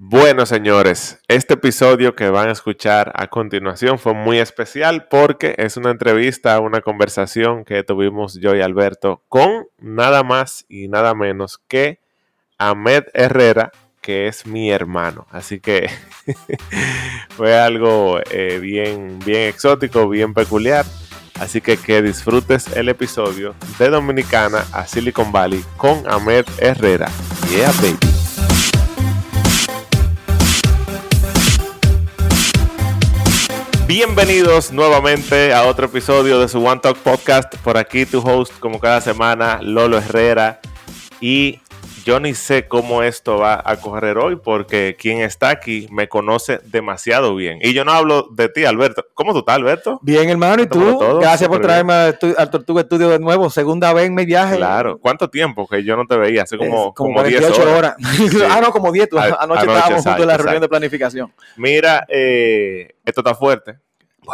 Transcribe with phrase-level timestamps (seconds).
[0.00, 5.76] Bueno, señores, este episodio que van a escuchar a continuación fue muy especial porque es
[5.76, 11.58] una entrevista, una conversación que tuvimos yo y Alberto con nada más y nada menos
[11.66, 11.98] que
[12.58, 15.26] Ahmed Herrera, que es mi hermano.
[15.32, 15.90] Así que
[17.30, 20.86] fue algo eh, bien, bien exótico, bien peculiar.
[21.40, 27.10] Así que que disfrutes el episodio de Dominicana a Silicon Valley con Ahmed Herrera.
[27.50, 28.18] Yeah, baby.
[33.88, 37.56] Bienvenidos nuevamente a otro episodio de su One Talk Podcast.
[37.64, 40.60] Por aquí tu host, como cada semana, Lolo Herrera.
[41.22, 41.58] Y
[42.08, 46.58] yo ni sé cómo esto va a correr hoy porque quien está aquí me conoce
[46.64, 47.58] demasiado bien.
[47.60, 49.04] Y yo no hablo de ti, Alberto.
[49.12, 50.00] ¿Cómo tú estás, Alberto?
[50.00, 50.62] Bien, hermano.
[50.62, 50.98] ¿Y tú?
[51.20, 53.50] Gracias por traerme al Tortuga Estudio de nuevo.
[53.50, 54.56] Segunda vez en mi viaje.
[54.56, 54.98] Claro.
[54.98, 56.44] ¿Cuánto tiempo que yo no te veía?
[56.44, 57.96] Hace como, como, 18 horas.
[58.50, 59.10] ah, no, como 10.
[59.38, 61.34] Anoche, estábamos juntos en la reunión de planificación.
[61.58, 63.80] Mira, eh, esto está fuerte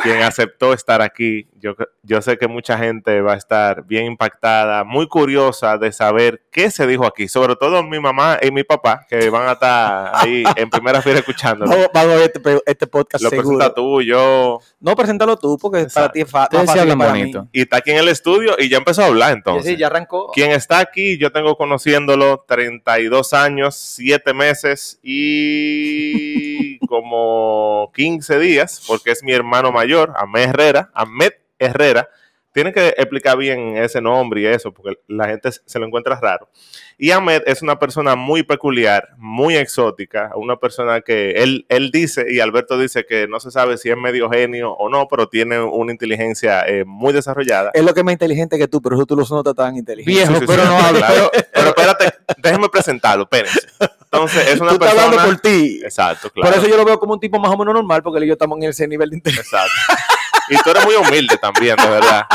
[0.03, 1.47] quien aceptó estar aquí.
[1.65, 6.43] Yo, yo sé que mucha gente va a estar bien impactada, muy curiosa de saber
[6.51, 10.11] qué se dijo aquí, sobre todo mi mamá y mi papá, que van a estar
[10.13, 11.65] ahí en primera fila escuchando.
[11.65, 14.61] Vamos, a ver este, este, podcast Lo presenta tú, yo...
[14.79, 16.95] No, preséntalo tú, porque para ti es fácil.
[16.97, 17.49] bonito.
[17.51, 19.65] Y está aquí en el estudio y ya empezó a hablar entonces.
[19.65, 20.33] Sí, ya arrancó.
[20.33, 29.13] Quien está aquí, yo tengo conociéndolo 32 años, 7 meses y como 15 días, porque
[29.13, 31.33] es mi hermano mayor, Ahmed Herrera, Ahmed
[31.65, 32.09] Herrera,
[32.55, 36.49] tiene que explicar bien ese nombre y eso, porque la gente se lo encuentra raro.
[36.97, 42.27] Y Ahmed es una persona muy peculiar, muy exótica, una persona que él, él dice,
[42.31, 45.61] y Alberto dice que no se sabe si es medio genio o no, pero tiene
[45.61, 47.73] una inteligencia eh, muy desarrollada.
[47.75, 50.13] Es lo que es más inteligente que tú, pero eso tú lo notas tan inteligente.
[50.13, 51.09] Viejo, pero no habla.
[51.53, 53.67] Pero, espérate, déjeme presentarlo, espérense.
[54.13, 55.03] Entonces, es una tú persona.
[55.03, 55.81] hablando por ti.
[55.83, 56.53] Exacto, claro.
[56.53, 58.27] Por eso yo lo veo como un tipo más o menos normal, porque él y
[58.29, 59.59] yo estamos en ese nivel de inteligencia.
[59.65, 60.05] Exacto.
[60.49, 62.27] Y tú eres muy humilde también, de verdad.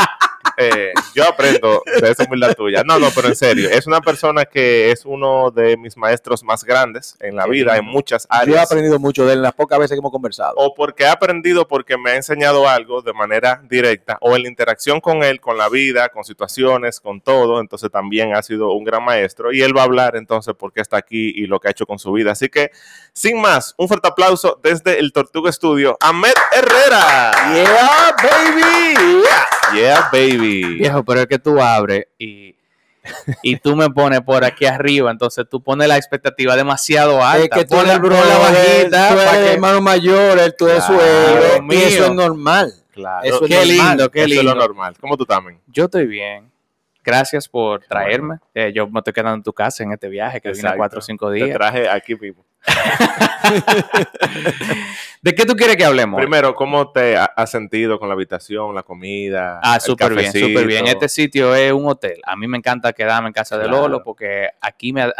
[0.60, 2.82] Eh, yo aprendo de esa humildad tuya.
[2.84, 6.64] No, no, pero en serio, es una persona que es uno de mis maestros más
[6.64, 8.48] grandes en la vida, en muchas áreas.
[8.48, 10.52] Yo he aprendido mucho de él en las pocas veces que hemos conversado.
[10.56, 14.48] O porque he aprendido porque me ha enseñado algo de manera directa, o en la
[14.48, 17.60] interacción con él, con la vida, con situaciones, con todo.
[17.60, 19.52] Entonces también ha sido un gran maestro.
[19.52, 21.86] Y él va a hablar entonces por qué está aquí y lo que ha hecho
[21.86, 22.32] con su vida.
[22.32, 22.70] Así que,
[23.14, 27.32] sin más, un fuerte aplauso desde el Tortuga Studio, Ahmed Herrera.
[27.54, 29.22] Yeah, baby.
[29.74, 30.49] Yeah, baby.
[30.78, 32.54] Viejo, pero es que tú abres y,
[33.42, 37.44] y tú me pones por aquí arriba, entonces tú pones la expectativa demasiado alta.
[37.44, 40.84] Es que tú pones el la bajita, tú eres el hermano mayor, él, tú eres
[40.84, 42.72] su héroe, y eso es normal.
[42.92, 43.24] Claro.
[43.24, 43.68] Eso es normal.
[43.68, 44.54] lindo, qué Eso es lindo.
[44.54, 44.94] lo normal.
[45.00, 45.60] ¿Cómo tú también?
[45.68, 46.50] Yo estoy bien.
[47.02, 48.36] Gracias por traerme.
[48.54, 50.76] Eh, yo me estoy quedando en tu casa en este viaje que vine Exacto.
[50.76, 51.50] cuatro o cinco Te días.
[51.56, 52.44] traje aquí mismo.
[55.22, 56.18] ¿De qué tú quieres que hablemos?
[56.20, 59.60] Primero, ¿cómo te ha- has sentido con la habitación, la comida?
[59.62, 60.86] Ah, súper bien, súper bien.
[60.86, 62.20] Este sitio es un hotel.
[62.24, 63.82] A mí me encanta quedarme en casa de Claro.
[63.82, 65.10] Lolo porque aquí me,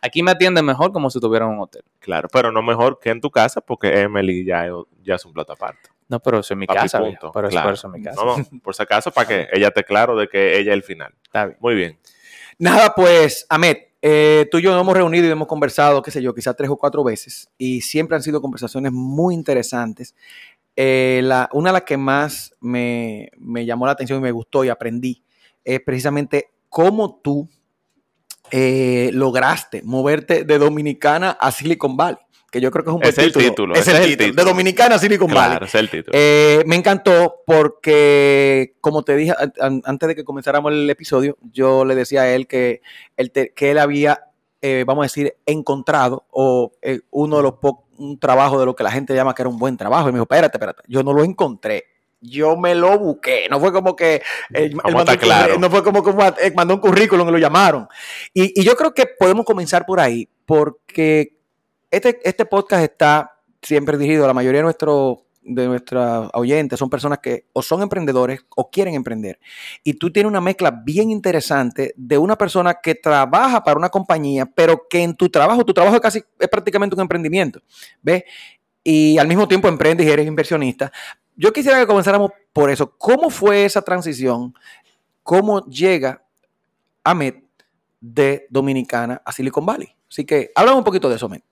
[0.00, 1.82] aquí me atienden mejor como si tuviera un hotel.
[2.00, 5.32] Claro, pero no mejor que en tu casa porque Emily ya, es- ya es un
[5.32, 5.88] plato aparte.
[6.08, 7.00] No, pero eso es mi Papi, casa.
[7.00, 7.30] punto.
[7.32, 7.66] Pero eso- Claro.
[7.68, 8.24] por eso es mi casa.
[8.24, 10.82] No, no, por si acaso, para que ella esté claro de que ella es el
[10.82, 11.14] final.
[11.22, 11.58] Está bien.
[11.60, 11.98] Muy bien.
[12.58, 16.22] Nada, pues, Ahmed, eh, tú y yo nos hemos reunido y hemos conversado, qué sé
[16.22, 20.14] yo, quizás tres o cuatro veces, y siempre han sido conversaciones muy interesantes.
[20.76, 24.64] Eh, la, una de las que más me, me llamó la atención y me gustó
[24.64, 25.24] y aprendí
[25.64, 27.48] es precisamente cómo tú
[28.50, 32.18] eh, lograste moverte de Dominicana a Silicon Valley,
[32.50, 34.42] que yo creo que es un buen Es el título, Es el es el título.
[34.42, 35.50] De Dominicana Silicon Valley.
[35.50, 36.12] Claro, es el título.
[36.18, 41.36] Eh, me encantó porque, como te dije an- an- antes de que comenzáramos el episodio,
[41.52, 42.80] yo le decía a él que
[43.16, 44.24] él, que él había,
[44.62, 47.54] eh, vamos a decir, encontrado o eh, uno de los
[47.98, 50.08] un trabajo de lo que la gente llama que era un buen trabajo.
[50.08, 51.84] Y me dijo, espérate, espérate, yo no lo encontré.
[52.20, 53.46] Yo me lo busqué.
[53.50, 54.22] No fue como que
[54.52, 55.58] él, él mandó, claro.
[55.58, 56.12] no fue como que
[56.54, 57.86] mandó un currículum y lo llamaron.
[58.34, 61.37] Y, y yo creo que podemos comenzar por ahí, porque
[61.90, 65.18] este, este podcast está siempre dirigido a la mayoría de nuestros
[65.48, 69.38] de nuestros oyentes son personas que o son emprendedores o quieren emprender.
[69.82, 74.46] Y tú tienes una mezcla bien interesante de una persona que trabaja para una compañía,
[74.46, 77.60] pero que en tu trabajo, tu trabajo casi es prácticamente un emprendimiento,
[78.02, 78.24] ¿ves?
[78.84, 80.92] Y al mismo tiempo emprendes y eres inversionista.
[81.34, 82.94] Yo quisiera que comenzáramos por eso.
[82.98, 84.54] ¿Cómo fue esa transición?
[85.22, 86.22] ¿Cómo llega
[87.04, 87.34] Ahmed
[88.00, 89.94] de Dominicana a Silicon Valley?
[90.10, 91.42] Así que háblame un poquito de eso, Ahmed.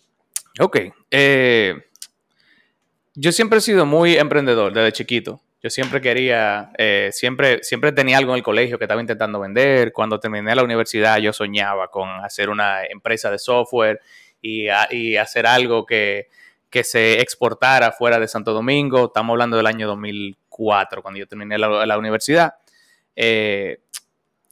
[0.58, 0.78] Ok.
[1.10, 1.74] eh,
[3.14, 5.40] yo siempre he sido muy emprendedor desde chiquito.
[5.62, 9.92] Yo siempre quería, eh, siempre, siempre tenía algo en el colegio que estaba intentando vender.
[9.92, 14.00] Cuando terminé la universidad yo soñaba con hacer una empresa de software
[14.40, 14.68] y,
[15.16, 16.28] hacer algo que,
[16.82, 19.06] se exportara fuera de Santo Domingo.
[19.06, 22.54] Estamos hablando del año 2004, cuando yo terminé la, universidad.
[23.16, 23.80] Eh,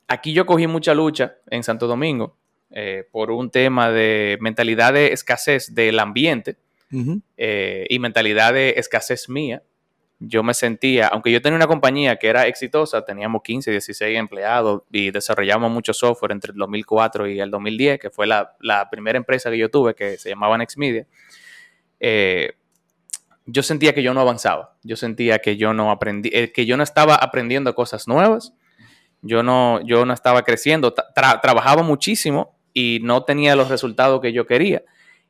[0.08, 2.34] aquí yo cogí mucha lucha en Santo Domingo
[2.74, 6.58] eh, por un tema de mentalidad de escasez del ambiente
[7.36, 9.62] eh, y mentalidad de escasez mía
[10.20, 14.82] yo me sentía, aunque yo tenía una compañía que era exitosa, teníamos 15, 16 empleados
[14.90, 18.56] y desarrollamos mucho software entre el 2004 y el 2010, que fue la,
[18.90, 21.06] primera empresa que yo tuve, que se llamaba Nexmedia,
[22.00, 22.52] eh,
[23.46, 26.76] yo sentía que yo no avanzaba, yo sentía que yo no aprendí, eh, que yo
[26.76, 28.54] no estaba aprendiendo cosas nuevas,
[29.20, 34.46] yo no, yo no estaba creciendo, trabajaba muchísimo y no tenía los resultados que yo
[34.46, 34.82] quería.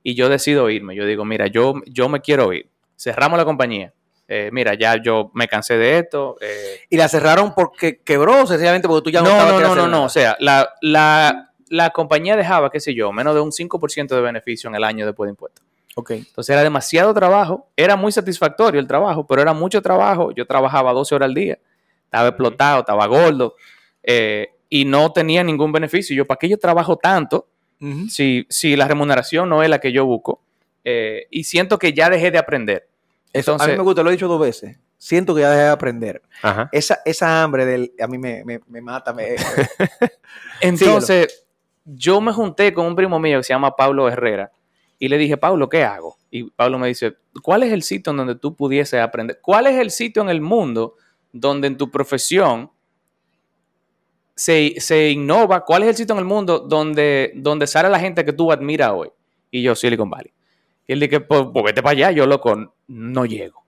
[0.03, 2.69] Y yo decido irme, yo digo, mira, yo, yo me quiero ir.
[2.97, 3.93] Cerramos la compañía,
[4.27, 6.37] eh, mira, ya yo me cansé de esto.
[6.41, 6.81] Eh.
[6.91, 10.05] ¿Y la cerraron porque quebró sencillamente porque tú ya no, no No, no, no, no,
[10.05, 14.69] o sea, la, la, compañía dejaba, qué sé yo, menos de un 5% de beneficio
[14.69, 15.65] en el año después de impuestos.
[15.97, 16.11] Ok.
[16.13, 20.33] Entonces era demasiado trabajo, era muy satisfactorio el trabajo, pero era mucho trabajo.
[20.33, 21.59] Yo trabajaba 12 horas al día,
[22.05, 23.55] estaba explotado, estaba gordo
[24.03, 26.17] eh, y no tenía ningún beneficio.
[26.17, 27.47] Yo, ¿para qué yo trabajo tanto
[28.09, 30.41] si, si la remuneración no es la que yo busco?
[31.31, 32.89] y siento que ya dejé de aprender
[33.35, 34.79] a mí me gusta, lo he dicho dos veces.
[34.97, 36.23] Siento que ya dejé de aprender.
[36.73, 39.15] Esa, esa hambre del, a mí me, mata.
[40.61, 41.45] Entonces,
[41.85, 44.51] yo me junté con un primo mío que se llama Pablo Herrera
[44.99, 46.17] y le dije, Pablo, ¿qué hago?
[46.31, 49.41] Y Pablo me dice, ¿cuál es el sitio en donde tú pudieses aprender?
[49.43, 50.95] ¿Cuál es el sitio en el mundo
[51.33, 52.71] donde en tu profesión
[54.35, 55.65] se, innova?
[55.65, 58.93] ¿Cuál es el sitio en el mundo donde, donde sale la gente que tú admiras
[58.93, 59.11] hoy?
[59.51, 60.33] Y yo, Silicon Valley.
[60.87, 63.65] Y él dije, pues, pues, vete para allá, yo loco, no llego.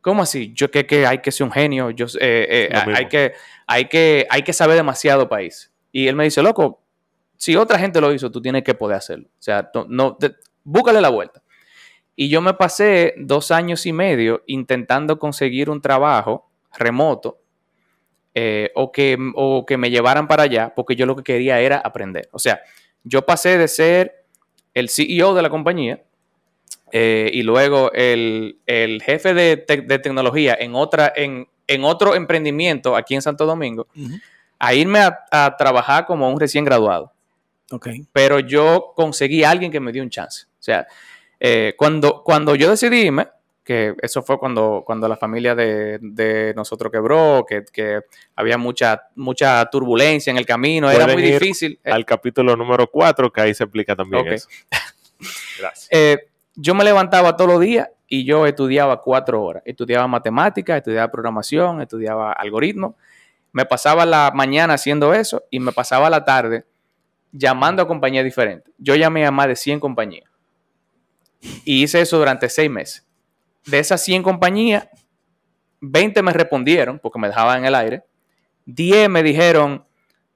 [0.00, 0.52] ¿Cómo así?
[0.54, 3.32] Yo que, que hay que ser un genio, yo, eh, eh, hay, que,
[3.66, 5.72] hay, que, hay que saber demasiado país.
[5.92, 6.82] Y él me dice, loco,
[7.36, 9.28] si otra gente lo hizo, tú tienes que poder hacerlo.
[9.28, 10.18] O sea, no,
[10.64, 11.42] búscale la vuelta.
[12.16, 17.41] Y yo me pasé dos años y medio intentando conseguir un trabajo remoto
[18.34, 21.78] eh, o, que, o que me llevaran para allá, porque yo lo que quería era
[21.78, 22.28] aprender.
[22.32, 22.60] O sea,
[23.04, 24.24] yo pasé de ser
[24.74, 26.02] el CEO de la compañía
[26.92, 28.58] eh, y luego el,
[29.04, 31.46] jefe de, tecnología en, otra, en,
[31.84, 33.86] otro emprendimiento aquí en Santo Domingo,
[34.58, 35.00] a irme
[35.30, 37.12] a, trabajar como un recién graduado.
[37.70, 38.06] Okay.
[38.12, 40.44] Pero yo conseguí a alguien que me dio un chance.
[40.58, 40.86] O sea,
[41.40, 43.28] eh, cuando, cuando yo decidí irme,
[43.64, 48.00] que eso fue cuando, cuando la familia de, nosotros quebró, que,
[48.34, 51.78] había mucha, mucha turbulencia en el camino, era muy difícil.
[51.84, 54.48] Al capítulo número 4, que ahí se explica también eso.
[55.58, 55.88] Gracias.
[55.90, 56.18] Eh,
[56.54, 59.62] yo me levantaba todos los días y yo estudiaba cuatro horas.
[59.64, 62.94] Estudiaba matemáticas, estudiaba programación, estudiaba algoritmos.
[63.52, 66.64] Me pasaba la mañana haciendo eso y me pasaba la tarde
[67.30, 68.72] llamando a compañías diferentes.
[68.76, 70.28] Yo llamé a más de 100 compañías
[71.64, 73.06] y hice eso durante seis meses.
[73.66, 74.88] De esas 100 compañías,
[75.80, 78.04] 20 me respondieron porque me dejaban en el aire.
[78.66, 79.84] 10 me dijeron,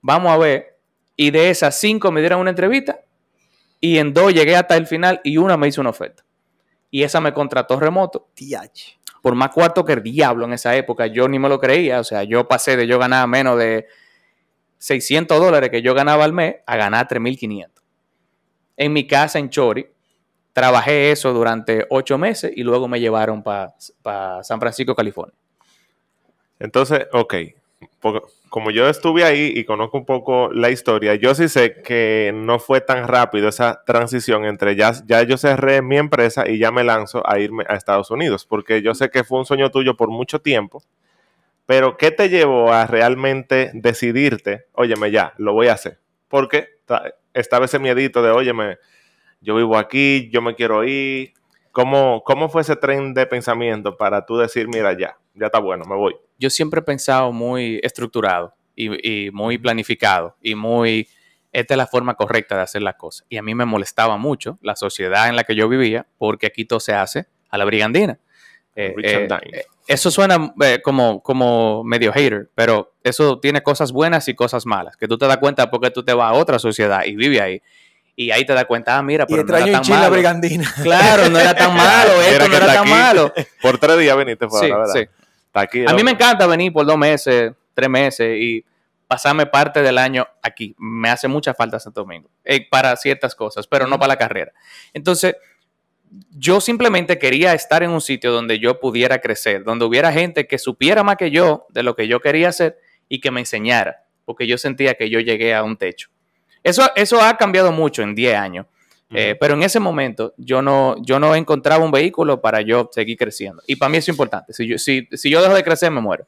[0.01, 0.79] vamos a ver.
[1.17, 3.01] Y de esas 5 me dieron una entrevista
[3.81, 6.25] y en dos llegué hasta el final y una me hizo una oferta.
[6.91, 8.29] Y esa me contrató remoto.
[9.23, 12.01] Por más cuarto que el diablo en esa época, yo ni me lo creía.
[12.01, 13.87] O sea, yo pasé de yo ganar menos de
[14.79, 17.71] 600 dólares que yo ganaba al mes a ganar 3.500.
[18.77, 19.87] En mi casa en Chori,
[20.57, 25.35] trabajé eso durante ocho meses y luego me llevaron para San Francisco, California.
[26.59, 27.35] Entonces, ok,
[28.49, 32.59] como yo estuve ahí y conozco un poco la historia, yo sí sé que no
[32.59, 36.85] fue tan rápido esa transición entre ya, ya yo cerré mi empresa y ya me
[36.85, 40.09] lanzo a irme a Estados Unidos, porque yo sé que fue un sueño tuyo por
[40.09, 40.83] mucho tiempo,
[41.67, 45.99] pero ¿qué te llevó a realmente decidirte, óyeme ya, lo voy a hacer?
[46.29, 46.79] Porque
[47.35, 48.79] estaba ese miedito de, óyeme,
[49.41, 51.33] yo vivo aquí, yo me quiero ir.
[51.73, 55.85] ¿Cómo, ¿Cómo fue ese tren de pensamiento para tú decir, mira, ya, ya está bueno,
[55.85, 56.15] me voy?
[56.39, 61.09] yo siempre he pensado muy estructurado y, muy planificado y muy,
[61.53, 63.27] esta es la forma correcta de hacer las cosas.
[63.31, 66.65] Y a mí me molestaba mucho la sociedad en la que yo vivía porque aquí
[66.65, 68.19] todo se hace a la brigandina.
[68.75, 70.53] Eh, eh, eh, eso suena
[70.85, 75.27] como, como medio hater, pero eso tiene cosas buenas y cosas malas, que tú te
[75.27, 77.63] das cuenta porque tú te vas a otra sociedad y vives ahí.
[78.17, 80.11] Y ahí te das cuenta, ah, mira, pero no era tan malo.
[80.11, 80.75] Brigandina.
[80.83, 83.35] Claro, no era tan malo, esto no era tan malo.
[83.61, 84.95] Por tres días veniste fuera, la verdad.
[84.95, 85.09] Sí
[85.87, 88.65] a mí me encanta venir por dos meses, tres meses y
[89.07, 90.75] pasarme parte del año aquí.
[90.79, 94.53] Me hace mucha falta Santo Domingo eh, para ciertas cosas, pero no para la carrera.
[94.93, 95.35] Entonces,
[96.31, 100.59] yo simplemente quería estar en un sitio donde yo pudiera crecer, donde hubiera gente que
[100.59, 104.47] supiera más que yo de lo que yo quería hacer y que me enseñara, porque
[104.47, 106.11] yo sentía que yo llegué a un techo.
[106.69, 108.67] Eso, eso ha cambiado mucho en 10 años.
[109.11, 113.17] Eh, pero en ese momento yo no, yo no encontraba un vehículo para yo seguir
[113.17, 113.63] creciendo.
[113.67, 114.53] Y para mí eso es importante.
[114.53, 116.27] Si yo, si, si yo dejo de crecer, me muero.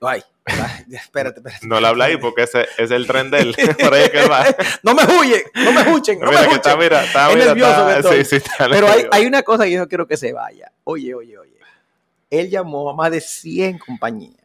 [0.00, 1.66] Ay, ay, espérate, espérate.
[1.66, 3.54] No le habla ahí porque ese es el tren de él.
[3.78, 4.44] Por ahí es que él va.
[4.82, 6.78] No me huye, no me escuchen, no mira me que está, escuchen.
[6.90, 8.24] mira, está, Es mira, nervioso está- que estoy.
[8.24, 10.72] sí, sí, está Pero hay, hay una cosa que yo no quiero que se vaya.
[10.84, 11.52] Oye, oye, oye.
[12.30, 14.42] Él llamó a más de 100 compañías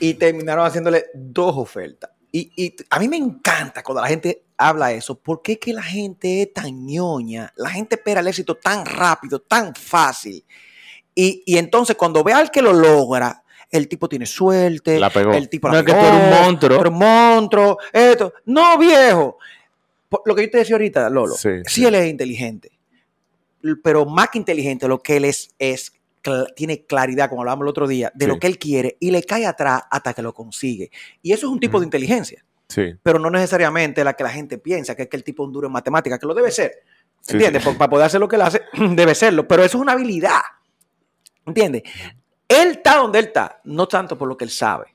[0.00, 2.10] y terminaron haciéndole dos ofertas.
[2.32, 5.82] Y, y a mí me encanta cuando la gente habla eso, porque es que la
[5.82, 10.44] gente es tan ñoña, la gente espera el éxito tan rápido, tan fácil.
[11.14, 15.32] Y, y entonces cuando ve al que lo logra, el tipo tiene suerte, La pegó.
[15.32, 16.78] el tipo No, la es que tú pegó, eres un monstruo.
[16.80, 18.32] eres un monstruo, esto.
[18.44, 19.38] No, viejo.
[20.08, 21.84] Por lo que yo te decía ahorita, Lolo, Sí, sí, sí.
[21.84, 22.70] él es inteligente,
[23.82, 25.92] pero más que inteligente, lo que él es, es
[26.26, 28.30] cl- tiene claridad, como hablábamos el otro día, de Sí.
[28.30, 30.90] lo que él quiere y le cae atrás hasta que lo consigue.
[31.22, 34.58] Y eso es un tipo de inteligencia, Sí, pero no necesariamente la que la gente
[34.58, 36.72] piensa, que es que el tipo es un duro en matemáticas, que lo debe ser.
[37.28, 37.62] ¿Entiendes?
[37.62, 37.70] sí.
[37.78, 38.62] Para poder hacer lo que él hace,
[38.94, 40.40] debe serlo, pero eso es una habilidad.
[41.46, 41.82] ¿Entiendes?
[42.48, 44.86] Él está donde él está, no tanto por lo que él sabe,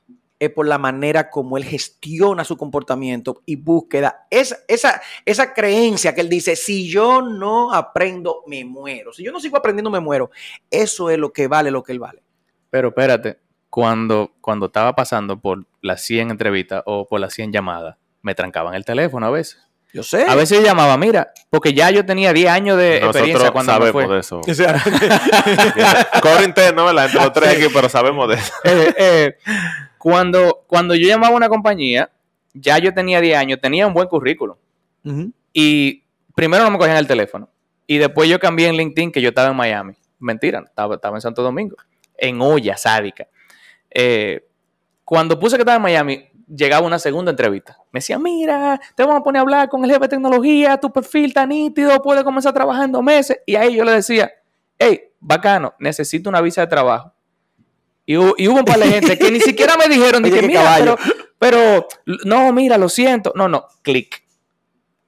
[0.41, 4.25] es por la manera como él gestiona su comportamiento y búsqueda.
[4.31, 9.13] Esa, esa, esa creencia que él dice, si yo no aprendo, me muero.
[9.13, 10.31] Si yo no sigo aprendiendo, me muero.
[10.71, 12.23] Eso es lo que vale lo que él vale.
[12.71, 13.37] Pero espérate,
[13.69, 18.73] cuando, cuando estaba pasando por las 100 entrevistas o por las 100 llamadas, me trancaban
[18.73, 19.59] el teléfono a veces.
[19.93, 20.25] Yo sé.
[20.27, 23.73] A veces yo llamaba, mira, porque ya yo tenía 10 años de experiencia nosotros cuando
[23.73, 24.13] me sabemos fue.
[24.15, 24.41] de eso.
[24.47, 27.05] O sea, Cobro interno, ¿verdad?
[27.05, 28.53] Entre los tres aquí, pero sabemos de eso.
[28.63, 29.37] Eh, eh,
[30.01, 32.09] cuando, cuando yo llamaba a una compañía,
[32.55, 34.57] ya yo tenía 10 años, tenía un buen currículum.
[35.53, 36.03] Y
[36.33, 37.47] primero no me cogían el teléfono.
[37.85, 39.93] Y después yo cambié en LinkedIn que yo estaba en Miami.
[40.17, 41.75] Mentira, estaba, estaba en Santo Domingo.
[42.17, 43.27] En olla sádica.
[43.91, 44.43] Eh,
[45.05, 47.77] cuando puse que estaba en Miami, llegaba una segunda entrevista.
[47.91, 50.91] Me decía, mira, te vamos a poner a hablar con el jefe de tecnología, tu
[50.91, 53.39] perfil está nítido, puedes comenzar a trabajar en dos meses.
[53.45, 54.31] Y ahí yo le decía,
[54.79, 57.13] hey, bacano, necesito una visa de trabajo.
[58.05, 60.63] Y, hu- y hubo un par de gente que ni siquiera me dijeron, dije, mira,
[60.63, 60.95] caballo".
[61.39, 63.31] pero, pero, no, mira, lo siento.
[63.35, 64.23] No, no, clic.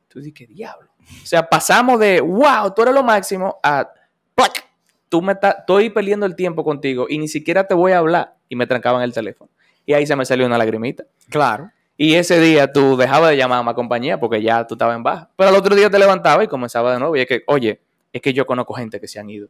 [0.07, 0.89] Tú dices, ¿qué diablo?
[1.21, 3.88] O sea, pasamos de, wow, tú eres lo máximo, a,
[4.35, 4.65] ¡plac!
[5.09, 8.35] tú me estás, estoy perdiendo el tiempo contigo y ni siquiera te voy a hablar.
[8.50, 9.50] Y me trancaban el teléfono.
[9.85, 11.03] Y ahí se me salió una lagrimita.
[11.29, 11.69] Claro.
[11.97, 15.03] Y ese día tú dejabas de llamar a más compañía porque ya tú estabas en
[15.03, 15.29] baja.
[15.35, 17.15] Pero al otro día te levantabas y comenzaba de nuevo.
[17.15, 17.81] Y es que, oye,
[18.12, 19.50] es que yo conozco gente que se han ido.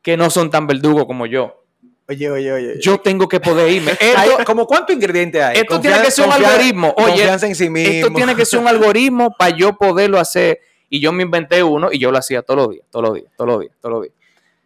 [0.00, 1.61] Que no son tan verdugos como yo.
[2.08, 2.74] Oye, oye, oye.
[2.80, 3.92] Yo tengo que poder irme.
[4.00, 5.58] Esto, ¿Como cuántos ingredientes hay?
[5.58, 6.94] esto tiene que ser un algoritmo.
[6.96, 7.92] Oye, confianza en sí mismo.
[7.94, 10.60] esto tiene que ser un algoritmo para yo poderlo hacer.
[10.88, 13.26] Y yo me inventé uno y yo lo hacía todos los días, todos los días,
[13.36, 14.14] todos los días, todos los días.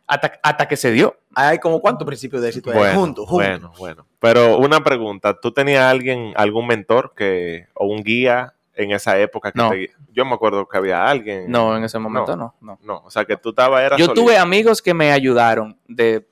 [0.08, 1.16] Hasta, hasta que se dio.
[1.34, 3.46] Hay como cuántos principios de éxito hay Bueno, juntos, juntos.
[3.48, 4.06] bueno, bueno.
[4.18, 9.52] Pero una pregunta, ¿tú tenías alguien, algún mentor que o un guía en esa época
[9.52, 9.70] que No.
[9.70, 11.50] te- Yo me acuerdo que había alguien.
[11.50, 12.54] No, en ese momento no.
[12.60, 12.78] no.
[12.82, 14.22] No, o sea que tú estabas era Yo solito.
[14.22, 16.26] tuve amigos que me ayudaron de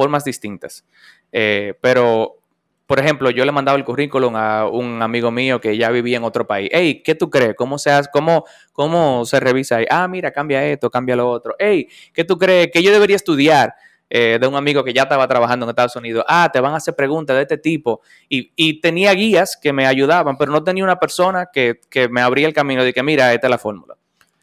[0.00, 0.84] formas distintas.
[1.30, 2.38] Eh, pero,
[2.86, 6.24] por ejemplo, yo le mandaba el currículum a un amigo mío que ya vivía en
[6.24, 6.70] otro país.
[6.72, 7.54] Hey, ¿qué tú crees?
[7.54, 9.86] ¿Cómo se, hace- cómo, cómo se revisa ahí?
[9.90, 11.54] Ah, mira, cambia esto, cambia lo otro.
[11.58, 13.74] Hey, ¿qué tú crees que yo debería estudiar?
[14.12, 16.24] Eh, de un amigo que ya estaba trabajando en Estados Unidos.
[16.26, 18.00] Ah, te van a hacer preguntas de este tipo.
[18.28, 22.20] Y, y tenía guías que me ayudaban, pero no tenía una persona que, que me
[22.20, 23.94] abría el camino de que, mira, esta es la fórmula.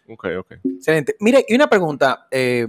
[0.08, 0.52] Ok, ok.
[0.64, 1.18] Excelente.
[1.20, 2.66] Mire, y una pregunta, eh,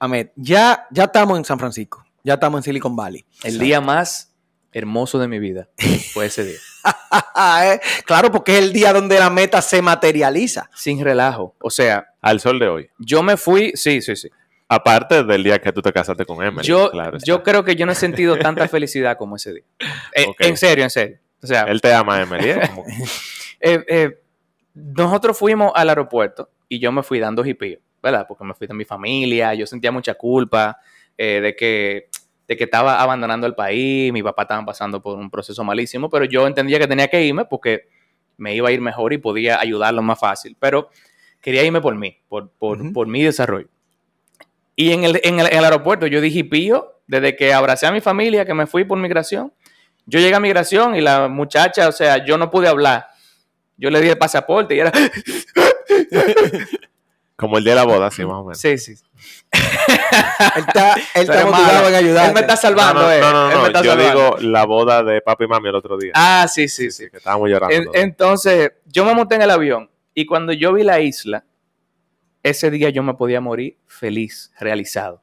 [0.00, 3.24] Ahmed, ya, ya estamos en San Francisco, ya estamos en Silicon Valley.
[3.44, 4.34] El día más
[4.72, 5.68] hermoso de mi vida
[6.12, 6.58] fue ese día.
[7.62, 10.70] Eh, claro, porque es el día donde la meta se materializa.
[10.74, 11.54] Sin relajo.
[11.60, 12.90] O sea, Al sol de hoy.
[12.98, 14.28] yo me fui, sí, sí, sí.
[14.68, 16.66] Aparte del día que tú te casaste con Emily.
[16.66, 17.26] Yo, claro está.
[17.26, 19.64] yo creo que yo no he sentido tanta felicidad como ese día.
[20.14, 20.26] Eh.
[20.38, 21.18] En serio, en serio.
[21.42, 22.50] O sea, Él te ama, Emily.
[22.50, 22.60] ¿eh?
[22.74, 22.84] Como-
[23.60, 24.20] eh, eh,
[24.74, 28.26] nosotros fuimos al aeropuerto y yo me fui dando hipío, ¿verdad?
[28.26, 30.78] Porque me fui de mi familia, yo sentía mucha culpa
[31.16, 32.08] eh, de, que,
[32.46, 36.24] de que estaba abandonando el país, mi papá estaba pasando por un proceso malísimo, pero
[36.24, 37.88] yo entendía que tenía que irme porque
[38.36, 40.88] me iba a ir mejor y podía ayudarlo más fácil, pero
[41.40, 42.92] quería irme por mí, por, por, Ujú.
[42.92, 43.68] por mi desarrollo.
[44.76, 47.92] Y en el, en, el, en el aeropuerto yo dije hipío, desde que abracé a
[47.92, 49.52] mi familia, que me fui por migración,
[50.06, 53.06] yo llegué a migración y la muchacha, o sea, yo no pude hablar.
[53.76, 54.92] Yo le di el pasaporte y era...
[57.40, 58.58] como el día de la boda, sí, más o menos.
[58.58, 58.94] Sí, sí.
[60.56, 62.28] Él está, él está motivado en ayudar.
[62.28, 63.20] Él me está No, salvando, no, eh.
[63.20, 64.36] no, no, Él me no, está yo salvando.
[64.36, 66.12] digo la boda de papi y mami el otro día.
[66.14, 67.10] Ah, sí, sí, sí.
[67.10, 67.74] que estábamos llorando.
[67.74, 71.44] En- entonces, yo me monté en el avión y cuando yo vi la isla,
[72.42, 75.22] ese día yo me podía morir feliz, realizado.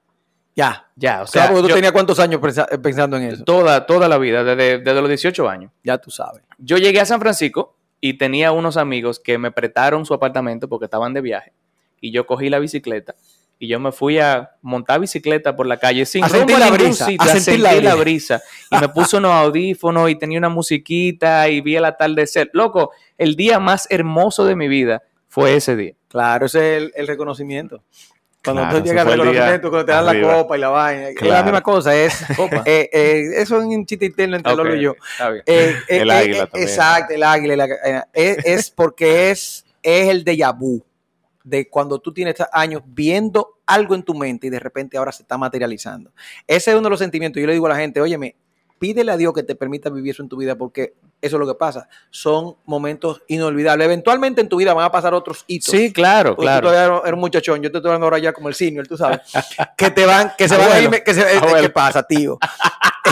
[0.55, 0.88] Ya.
[0.95, 3.43] Ya, o sea, porque tú yo- tenías cuántos años pensa- pensando en eso.
[3.43, 5.71] toda, toda la vida, desde, desde los 18 años.
[5.83, 6.43] Ya tú sabes.
[6.57, 10.86] Yo llegué a San Francisco y tenía unos amigos que me prestaron su apartamento porque
[10.86, 11.53] estaban de viaje.
[12.01, 13.16] Y yo cogí la bicicleta
[13.60, 17.06] y yo me fui a montar bicicleta por la calle sin A sentir la brisa,
[17.08, 18.39] sitio, a sentir la la brisa.
[18.70, 22.50] Y me puse unos audífonos y tenía una musiquita y vi el atardecer.
[22.54, 25.94] Loco, el día más hermoso de mi vida fue ese día.
[26.08, 27.82] Claro, ese es el, el reconocimiento.
[28.44, 31.16] Cuando Claro, tú llegas al reconocimiento, cuando te dan la copa y la vaina, es
[31.16, 31.44] la Claro.
[31.46, 32.22] misma cosa, es
[32.66, 34.96] eh, eh, eso es un chiste interno entre Ok, Lolo y yo.
[35.12, 35.44] está bien.
[35.48, 36.70] Eh, eh, El eh, águila eh, también.
[36.70, 37.56] Exacto, el águila.
[37.58, 40.82] la- es, es porque es, es el déjà vu
[41.48, 45.24] de cuando tú tienes años viendo algo en tu mente y de repente ahora se
[45.24, 46.12] está materializando.
[46.46, 47.39] Ese es uno de los sentimientos.
[47.39, 48.36] Yo le digo a la gente, óyeme,
[48.80, 51.48] pídele a Dios que te permita vivir eso en tu vida porque eso es lo
[51.48, 51.88] que pasa.
[52.10, 53.86] Son momentos inolvidables.
[53.86, 55.72] Eventualmente en tu vida van a pasar otros hitos.
[55.72, 56.68] Sí, claro, Porque tú claro.
[56.70, 59.22] todavía eres un muchachón, yo te estoy hablando ahora ya como el senior, tú sabes.
[59.77, 61.62] Que te van, que se van a ir, que se, eh, Abuelo.
[61.62, 62.38] ¿qué pasa, tío?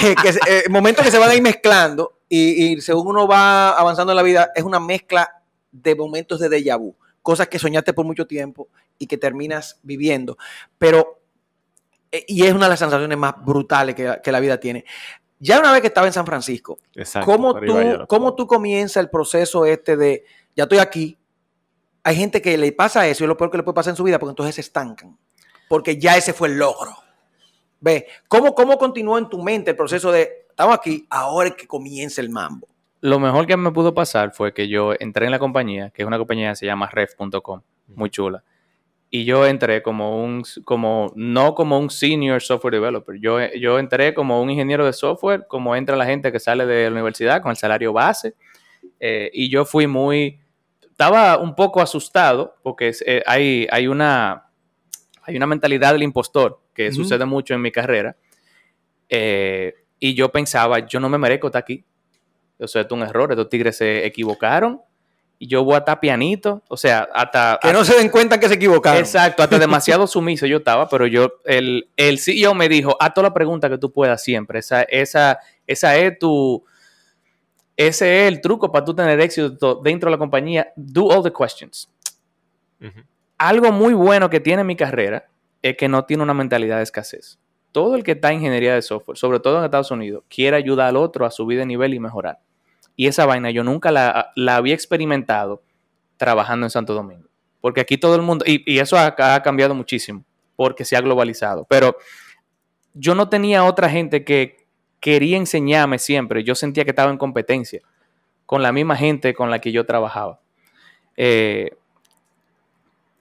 [0.04, 3.30] Eh, que se- eh, momentos que se van a ir mezclando y, y según uno
[3.30, 6.94] va avanzando en la vida, es una mezcla de momentos de déjà vu,
[7.26, 10.38] cosas que soñaste por mucho tiempo y que terminas viviendo.
[10.78, 11.24] Pero,
[12.12, 14.86] eh, y es una de las sensaciones más brutales que, que la vida tiene.
[15.40, 17.76] Ya una vez que estaba en San Francisco, Exacto, ¿Cómo tú,
[18.08, 20.24] ¿Cómo tú comienza el proceso este de,
[20.56, 21.18] ya estoy aquí?
[22.04, 23.98] Hay gente que le pasa eso y es lo peor que le puede pasar en
[23.98, 25.18] su vida porque entonces se estancan.
[25.68, 26.96] Porque ya ese fue el logro.
[27.80, 31.66] Ve, ¿cómo, cómo continuó en tu mente el proceso de, estamos aquí, ahora es que
[31.66, 32.68] comienza el mambo?
[33.06, 36.08] Lo mejor que me pudo pasar fue que yo entré en la compañía, que es
[36.08, 38.44] una compañía que se llama ref.com, muy chula.
[39.12, 44.16] Y yo entré como un, como, no como un senior software developer, yo, yo entré
[44.16, 47.52] como un ingeniero de software, como entra la gente que sale de la universidad con
[47.52, 48.34] el salario base.
[49.00, 50.40] Eh, y yo fui muy,
[50.82, 54.48] estaba un poco asustado porque eh, hay, hay, una,
[55.22, 58.18] hay una mentalidad del impostor que sucede mucho en mi carrera.
[59.10, 61.86] Eh, y yo pensaba, yo no me merezco estar aquí.
[62.60, 64.82] O sea, esto es un error, estos tigres se equivocaron
[65.38, 67.60] y yo voy a estar pianito, o sea, hasta...
[67.62, 69.00] Que no se den cuenta que se equivocaron.
[69.00, 73.30] Exacto, hasta demasiado sumiso yo estaba, pero yo, el, el CEO me dijo, haz toda
[73.30, 76.64] la pregunta que tú puedas siempre, esa, esa, esa es tu,
[77.76, 81.34] ese es el truco para tú tener éxito dentro de la compañía, do all the
[81.34, 81.90] questions.
[83.38, 85.28] Algo muy bueno que tiene mi carrera
[85.62, 87.40] es que no tiene una mentalidad de escasez.
[87.76, 90.88] Todo el que está en ingeniería de software, sobre todo en Estados Unidos, quiere ayudar
[90.88, 92.40] al otro a subir de nivel y mejorar.
[92.96, 95.62] Y esa vaina yo nunca la, había experimentado
[96.16, 97.28] trabajando en Santo Domingo.
[97.60, 100.24] Porque aquí todo el mundo, y, y eso ha, ha cambiado muchísimo,
[100.56, 101.66] porque se ha globalizado.
[101.70, 101.98] Pero
[102.94, 104.56] yo no tenía otra gente que
[105.02, 106.46] quería enseñarme siempre.
[106.46, 107.82] Yo sentía que estaba en competencia
[108.46, 110.40] con la misma gente con la que yo trabajaba.
[111.18, 111.72] Eh,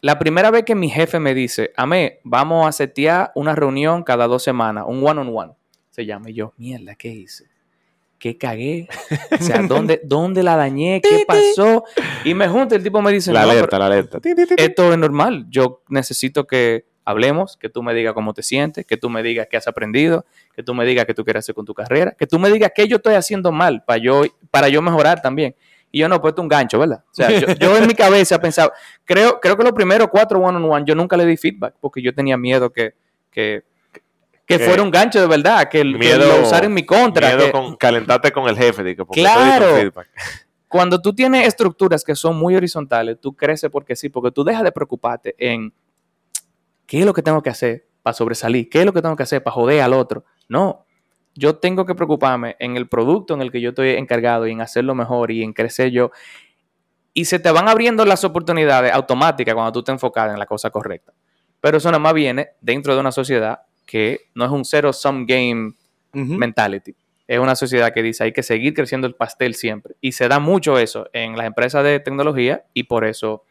[0.04, 4.26] la primera vez que mi jefe me dice, Amé, vamos a setear una reunión cada
[4.26, 5.52] dos semanas, un one-on-one,
[5.90, 6.28] se llama.
[6.28, 7.44] Y yo, mierda, ¿qué hice?
[8.18, 8.86] ¿Qué cagué?
[9.32, 11.00] O sea, ¿dónde, ¿dónde la dañé?
[11.00, 11.84] ¿Qué pasó?
[12.22, 14.18] Y me junta, el tipo me dice, La "No, pero- alerta, la alerta.
[14.58, 15.46] Esto es normal.
[15.48, 19.46] Yo necesito que hablemos, que tú me digas cómo te sientes, que tú me digas
[19.50, 22.26] qué has aprendido, que tú me digas qué tú quieres hacer con tu carrera, que
[22.26, 25.54] tú me digas qué yo estoy haciendo mal para yo, para yo mejorar también.
[25.94, 27.04] Y yo no he puesto un gancho, ¿verdad?
[27.08, 28.72] O sea, yo, yo en mi cabeza pensaba,
[29.04, 32.36] creo, creo que los primeros cuatro one-on-one yo nunca le di feedback porque yo tenía
[32.36, 32.94] miedo que,
[33.30, 33.62] que,
[34.44, 37.28] que Que- fuera un gancho de verdad, que, que Miedo- lo usara en mi contra.
[37.28, 38.82] Miedo que- con calentarte con el jefe.
[38.82, 39.76] digo, porque Claro.
[39.76, 40.08] feedback.
[40.68, 44.64] cuando tú tienes estructuras que son muy horizontales, tú creces porque sí, porque tú dejas
[44.64, 45.72] de preocuparte en
[46.86, 49.22] qué es lo que tengo que hacer para sobresalir, qué es lo que tengo que
[49.22, 50.24] hacer para joder al otro.
[50.48, 50.83] No,
[51.34, 54.60] yo tengo que preocuparme en el producto en el que yo estoy encargado y en
[54.60, 56.10] hacerlo mejor y en crecer yo.
[57.12, 60.70] Y se te van abriendo las oportunidades automáticas cuando tú te enfocas en la cosa
[60.70, 61.12] correcta.
[61.60, 65.74] Pero eso nada más viene dentro de una sociedad que no es un zero-sum game
[66.12, 66.34] Ujú.
[66.34, 66.94] mentality.
[67.26, 69.94] Es una sociedad que dice hay que seguir creciendo el pastel siempre.
[70.00, 73.44] Y se da mucho eso en las empresas de tecnología y por eso,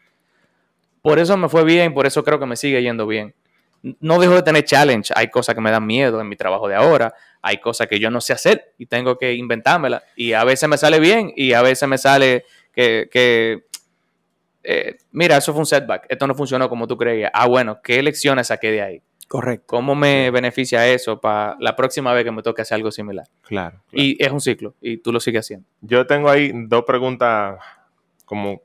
[1.02, 3.34] por eso me fue bien, por eso creo que me sigue yendo bien.
[4.00, 5.12] No dejo de tener challenge.
[5.16, 7.12] Hay cosas que me dan miedo en mi trabajo de ahora.
[7.46, 10.02] Hay cosas que yo no sé hacer y tengo que inventármelas.
[10.16, 13.66] Y a veces me sale bien y a veces me sale que, que,
[14.62, 16.06] eh, mira, eso fue un setback.
[16.08, 17.30] Esto no funcionó como tú creías.
[17.34, 19.02] Ah, bueno, ¿qué lecciones saqué de ahí?
[19.28, 19.66] Correcto.
[19.66, 23.26] ¿Cómo me beneficia eso para la próxima vez que me toque hacer algo similar?
[23.42, 23.82] Claro.
[23.88, 24.02] claro.
[24.02, 25.68] Y es un ciclo y tú lo sigues haciendo.
[25.82, 27.58] Yo tengo ahí dos preguntas
[28.24, 28.62] como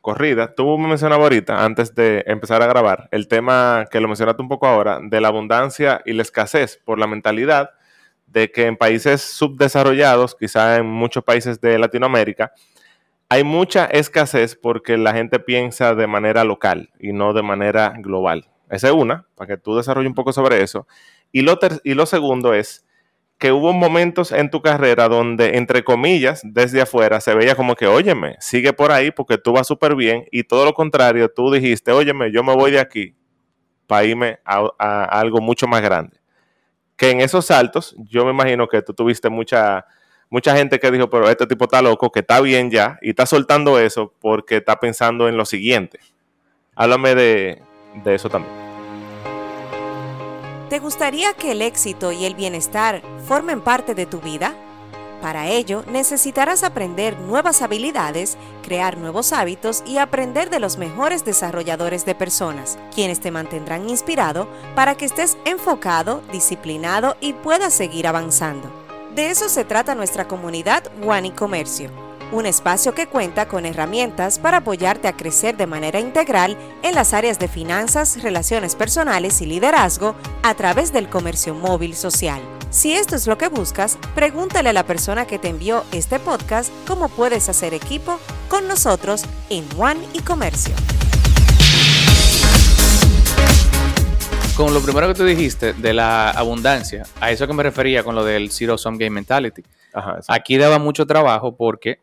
[0.00, 0.54] corridas.
[0.54, 4.48] Tú me mencionabas ahorita, antes de empezar a grabar, el tema que lo mencionaste un
[4.48, 7.70] poco ahora, de la abundancia y la escasez, por la mentalidad
[8.30, 12.52] de que en países subdesarrollados, quizá en muchos países de Latinoamérica,
[13.28, 18.48] hay mucha escasez porque la gente piensa de manera local y no de manera global.
[18.70, 20.86] Esa es una, para que tú desarrolles un poco sobre eso.
[21.32, 22.86] Y lo, y lo segundo es
[23.38, 27.86] que hubo momentos en tu carrera donde, entre comillas, desde afuera se veía como que,
[27.86, 31.92] óyeme, sigue por ahí porque tú vas súper bien y todo lo contrario, tú dijiste,
[31.92, 33.14] óyeme, yo me voy de aquí
[33.86, 36.17] para irme a, algo mucho más grande.
[36.98, 39.86] Que en esos saltos, yo me imagino que tú tuviste mucha,
[40.28, 43.24] mucha gente que dijo, pero este tipo está loco, que está bien ya, y está
[43.24, 46.00] soltando eso porque está pensando en lo siguiente.
[46.74, 47.62] Háblame de,
[48.04, 48.54] de eso también.
[50.68, 54.54] ¿Te gustaría que el éxito y el bienestar formen parte de tu vida?
[55.20, 62.04] Para ello, necesitarás aprender nuevas habilidades, crear nuevos hábitos y aprender de los mejores desarrolladores
[62.04, 68.70] de personas, quienes te mantendrán inspirado para que estés enfocado, disciplinado y puedas seguir avanzando.
[69.14, 74.38] De eso se trata nuestra comunidad One y Comercio un espacio que cuenta con herramientas
[74.38, 79.46] para apoyarte a crecer de manera integral en las áreas de finanzas, relaciones personales y
[79.46, 82.40] liderazgo a través del comercio móvil social.
[82.70, 86.70] Si esto es lo que buscas, pregúntale a la persona que te envió este podcast
[86.86, 90.74] cómo puedes hacer equipo con nosotros en One y Comercio.
[94.54, 98.14] Con lo primero que tú dijiste de la abundancia, a eso que me refería con
[98.14, 99.62] lo del Zero Sum Game Mentality.
[100.26, 102.00] Aquí daba mucho trabajo porque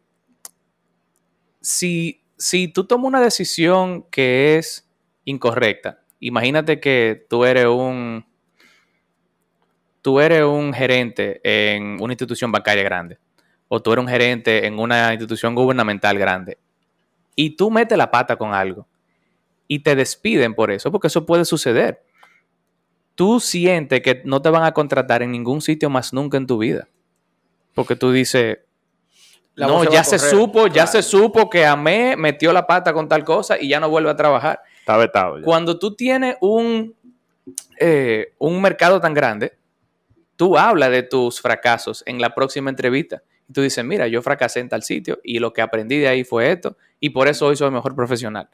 [1.66, 4.88] si, si tú tomas una decisión que es
[5.24, 8.24] incorrecta, imagínate que tú eres un
[10.04, 13.18] tú eres un gerente en una institución bancaria grande
[13.68, 16.60] o tú eres un gerente en una institución gubernamental grande
[17.36, 18.88] y tú metes la pata con algo
[19.68, 22.04] y te despiden por eso, porque eso puede suceder.
[23.16, 26.60] Tú sientes que no te van a contratar en ningún sitio más nunca en tu
[26.60, 26.88] vida.
[27.74, 28.60] Porque tú dices,
[29.56, 33.58] no, ya se supo, ya se supo que Amé metió la pata con tal cosa
[33.60, 34.62] y ya no vuelve a trabajar.
[34.80, 35.42] Está vetado.
[35.42, 36.94] Cuando tú tienes un,
[37.80, 39.58] eh, un mercado tan grande,
[40.36, 43.24] tú hablas de tus fracasos en la próxima entrevista.
[43.48, 46.24] Y tú dices, mira, yo fracasé en tal sitio y lo que aprendí de ahí
[46.24, 48.50] fue esto y por eso hoy soy mejor profesional.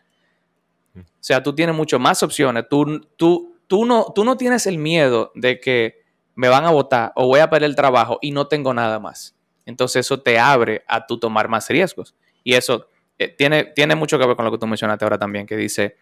[0.93, 0.99] Mm.
[0.99, 2.65] O sea, tú tienes mucho más opciones.
[2.69, 6.01] Tú, tú, tú, no, tú no tienes el miedo de que
[6.35, 9.35] me van a votar o voy a perder el trabajo y no tengo nada más.
[9.65, 12.15] Entonces eso te abre a tú tomar más riesgos.
[12.43, 15.45] Y eso eh, tiene, tiene mucho que ver con lo que tú mencionaste ahora también,
[15.45, 15.97] que dice,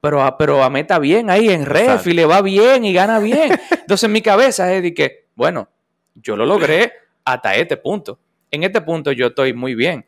[0.00, 3.18] pero, a, pero a meta bien ahí en ref y le va bien y gana
[3.18, 3.58] bien.
[3.70, 5.68] Entonces en mi cabeza es de que, bueno,
[6.14, 6.92] yo lo logré
[7.24, 8.20] hasta este punto.
[8.50, 10.06] En este punto yo estoy muy bien.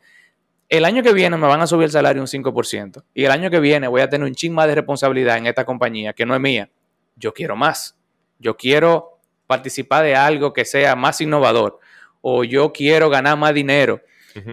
[0.69, 3.03] El año que viene me van a subir el salario un 5%.
[3.13, 5.65] Y el año que viene voy a tener un ching más de responsabilidad en esta
[5.65, 6.69] compañía que no es mía.
[7.17, 7.97] Yo quiero más.
[8.39, 11.80] Yo quiero participar de algo que sea más innovador
[12.21, 14.01] o yo quiero ganar más dinero,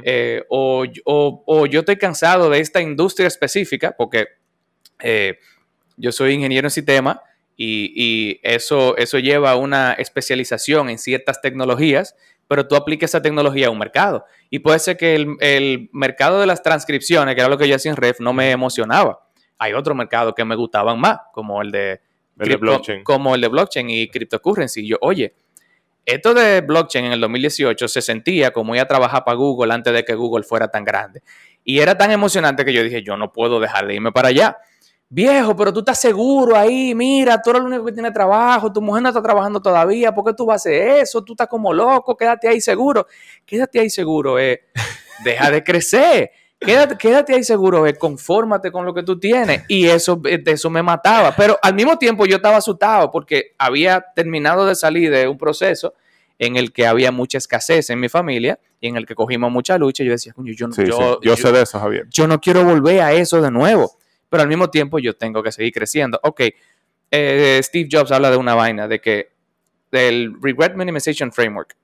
[0.04, 0.84] eh, o,
[1.66, 4.26] yo estoy cansado de esta industria específica, porque
[5.00, 5.38] eh,
[5.96, 7.22] yo soy ingeniero en sistema
[7.56, 12.14] y, eso, eso lleva a una especialización en ciertas tecnologías,
[12.46, 14.24] pero tú aplicas esa tecnología a un mercado.
[14.48, 17.90] Y puede ser que el, mercado de las transcripciones, que era lo que yo hacía
[17.90, 19.20] en Ref, no me emocionaba.
[19.58, 22.00] Hay otro mercado que me gustaban más, como el de,
[22.36, 23.02] blockchain.
[23.02, 24.86] Como el de blockchain y cryptocurrency.
[24.86, 25.34] Yo, oye,
[26.14, 29.92] esto de blockchain en el 2018 se sentía como ir a trabajar para Google antes
[29.92, 31.22] de que Google fuera tan grande.
[31.64, 34.56] Y era tan emocionante que yo dije, yo no puedo dejar de irme para allá.
[35.10, 38.80] Viejo, pero tú estás seguro ahí, mira, tú eres el único que tiene trabajo, tu
[38.80, 41.22] mujer no está trabajando todavía, ¿por qué tú vas a hacer eso?
[41.22, 43.06] Tú estás como loco, quédate ahí seguro.
[43.44, 44.62] Quédate ahí seguro, eh.
[45.24, 46.30] Deja de crecer.
[46.60, 47.94] Quédate, quédate ahí seguro, eh.
[47.94, 49.62] confórmate con lo que tú tienes.
[49.68, 51.34] Y eso, eh, eso me mataba.
[51.36, 55.94] Pero al mismo tiempo yo estaba asustado porque había terminado de salir de un proceso
[56.38, 59.78] en el que había mucha escasez en mi familia y en el que cogimos mucha
[59.78, 60.02] lucha.
[60.02, 62.06] Yo decía, yo, yo, yo, sé de eso, Javier.
[62.10, 63.96] Yo no quiero volver a eso de nuevo.
[64.28, 66.18] Pero al mismo tiempo yo tengo que seguir creciendo.
[66.22, 66.42] Ok,
[67.10, 69.30] eh, Steve Jobs habla de una vaina, de que
[69.90, 71.76] del Regret Minimization Framework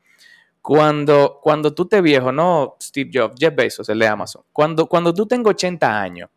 [0.65, 5.13] cuando, cuando tú te viejo, no Steve Jobs, Jeff Bezos, el de Amazon, cuando, cuando
[5.13, 6.31] tú tengo 80 años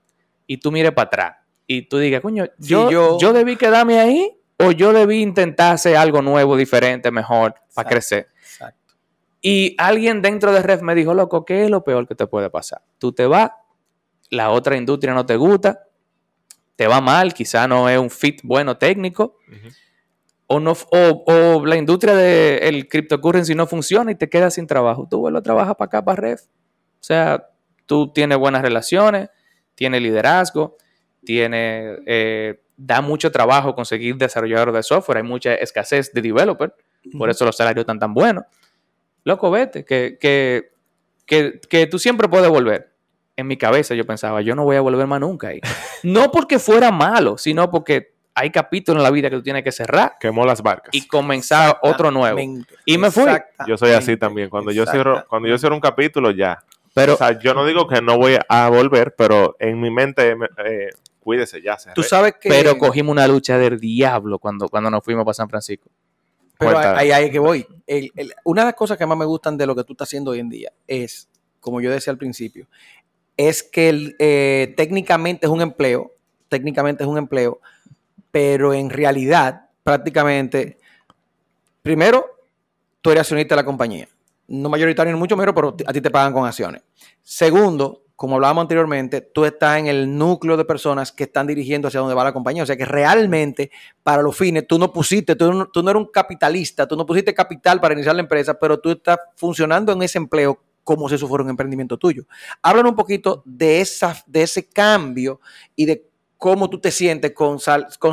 [0.46, 1.36] y tú mires para atrás
[1.66, 6.22] y tú digas, coño, yo, yo, debí quedarme ahí o yo debí intentar hacer algo
[6.22, 8.28] nuevo, diferente, mejor, para crecer.
[8.44, 8.96] Exacto.
[9.42, 12.50] Y alguien dentro de Ref me dijo, loco, ¿qué es lo peor que te puede
[12.50, 12.82] pasar?
[12.98, 13.52] Tú te vas,
[14.30, 15.88] la otra industria no te gusta,
[16.76, 19.38] te va mal, quizá no es un fit bueno técnico
[20.48, 25.08] o, no, o, la industria del cryptocurrency no funciona y te quedas sin trabajo.
[25.10, 26.42] Tú vuelves a trabajar para acá, para Ref.
[26.44, 27.50] O sea,
[27.86, 29.30] tú tienes buenas relaciones,
[29.76, 30.78] tienes liderazgo,
[31.24, 36.74] tiene, eh, da mucho trabajo conseguir desarrolladores de software, hay mucha escasez de developers,
[37.18, 38.46] por eso los salarios están tan buenos.
[39.24, 40.72] Loco, vete, que, que,
[41.26, 42.94] que, que tú siempre puedes volver.
[43.36, 45.60] En mi cabeza yo pensaba, yo no voy a volver más nunca ahí.
[46.04, 49.72] no porque fuera malo, sino porque hay capítulos en la vida que tú tienes que
[49.72, 50.94] cerrar Quemó las barcas.
[50.94, 52.40] y comenzar otro nuevo.
[52.86, 53.24] Y me fui.
[53.24, 54.50] exactamente, Yo soy así también.
[54.50, 56.64] Cuando yo cierro, cuando yo cierro un capítulo, ya.
[56.94, 60.36] Pero o sea, yo no digo que no voy a volver, pero en mi mente,
[60.36, 61.78] me- eh, cuídese ya.
[61.78, 61.94] cerré.
[61.96, 62.50] Tú sabes que...
[62.50, 65.90] pero cogimos una lucha del diablo cuando, cuando nos fuimos para San Francisco.
[66.60, 67.68] Pero ahí, ahí es que voy.
[67.86, 70.08] El- el- una de las cosas que más me gustan de lo que tú estás
[70.10, 72.68] haciendo hoy en día es, como yo decía al principio,
[73.36, 76.14] es que el, eh, técnicamente es un empleo,
[76.50, 77.60] técnicamente es un empleo,
[78.32, 80.78] pero en realidad, prácticamente,
[81.82, 82.26] primero,
[83.02, 84.08] tú eres accionista de la compañía.
[84.48, 86.82] No mayoritario ni mucho menos, pero a ti te pagan con acciones.
[87.22, 92.00] Segundo, como hablábamos anteriormente, tú estás en el núcleo de personas que están dirigiendo hacia
[92.00, 92.64] donde va la compañía.
[92.64, 93.70] O sea que realmente,
[94.02, 97.06] para los fines, tú no pusiste, tú no, tú no eres un capitalista, tú no
[97.06, 101.16] pusiste capital para iniciar la empresa, pero tú estás funcionando en ese empleo como si
[101.16, 102.26] eso fuera un emprendimiento tuyo.
[102.62, 105.40] Háblanos un poquito de, esa, de ese cambio
[105.76, 106.07] y de
[106.38, 107.60] cómo tú te sientes con,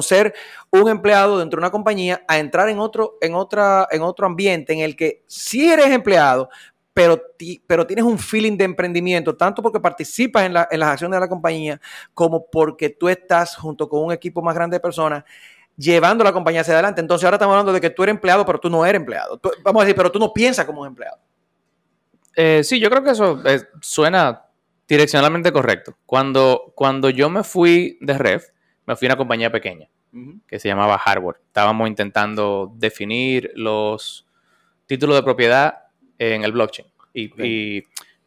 [0.03, 0.35] ser
[0.71, 4.73] un empleado dentro de una compañía a entrar en otro, en otra, en otro ambiente
[4.73, 6.49] en el que sí eres empleado,
[6.93, 7.21] pero,
[7.67, 11.21] pero tienes un feeling de emprendimiento, tanto porque participas en, la- en las acciones de
[11.21, 11.81] la compañía,
[12.15, 15.25] como porque tú estás junto con un equipo más grande de personas
[15.77, 17.01] llevando la compañía hacia adelante.
[17.01, 19.41] Entonces ahora estamos hablando de que tú eres empleado, pero tú no eres empleado.
[19.63, 21.19] Vamos a decir, pero tú no piensas como un empleado.
[22.37, 24.44] Eh, sí, yo creo que eso eh, suena
[24.89, 25.97] direccionalmente correcto.
[26.07, 28.49] Cuando, cuando yo me fui de Ref,
[28.87, 29.89] me fui a una compañía pequeña
[30.47, 31.39] que se llamaba Hardware.
[31.47, 34.27] Estábamos intentando definir los
[34.87, 35.75] títulos de propiedad
[36.19, 36.87] en el blockchain.
[37.15, 37.29] Y,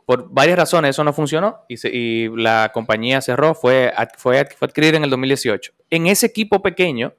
[0.06, 4.68] por varias razones eso no funcionó y, se- y la compañía cerró, fue, fue, fue
[4.68, 5.74] adquirida en el 2018.
[5.90, 7.14] En ese equipo pequeño,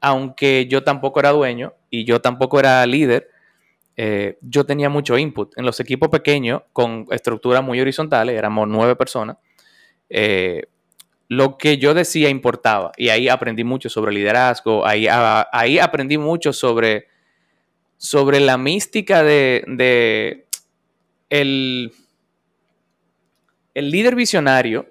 [0.00, 3.28] aunque yo tampoco era dueño y yo tampoco era líder,
[4.00, 5.58] eh, yo tenía mucho input.
[5.58, 9.38] En los equipos pequeños, con estructuras muy horizontales, éramos nueve personas,
[10.08, 10.62] eh,
[11.28, 12.92] lo que yo decía importaba.
[12.96, 17.08] Y ahí aprendí mucho sobre liderazgo, ahí, a- ahí aprendí mucho sobre,
[17.96, 20.46] sobre la mística de, de
[21.28, 21.92] el,
[23.74, 24.86] el líder visionario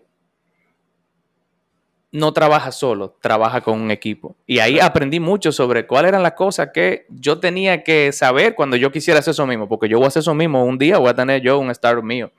[2.12, 4.36] no trabaja solo, trabaja con un equipo.
[4.46, 8.78] Y ahí aprendí mucho sobre cuáles eran las cosas que yo tenía que saber cuando
[8.78, 11.10] yo quisiera hacer eso mismo, porque yo voy a hacer eso mismo un día, voy
[11.10, 12.32] a tener yo un startup mío.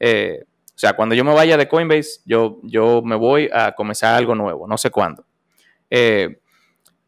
[0.00, 4.14] Eh, o sea, cuando yo me vaya de Coinbase, yo, yo me voy a comenzar
[4.16, 5.24] algo nuevo, no sé cuándo.
[5.88, 6.40] Eh,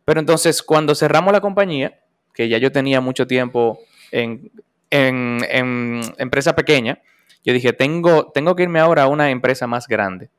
[0.05, 2.01] pero entonces, cuando cerramos la compañía,
[2.35, 3.79] que ya yo tenía mucho tiempo
[4.11, 4.51] en,
[4.91, 7.01] en, en empresa pequeña,
[7.45, 10.31] yo dije, tengo, tengo que irme ahora a una empresa más grande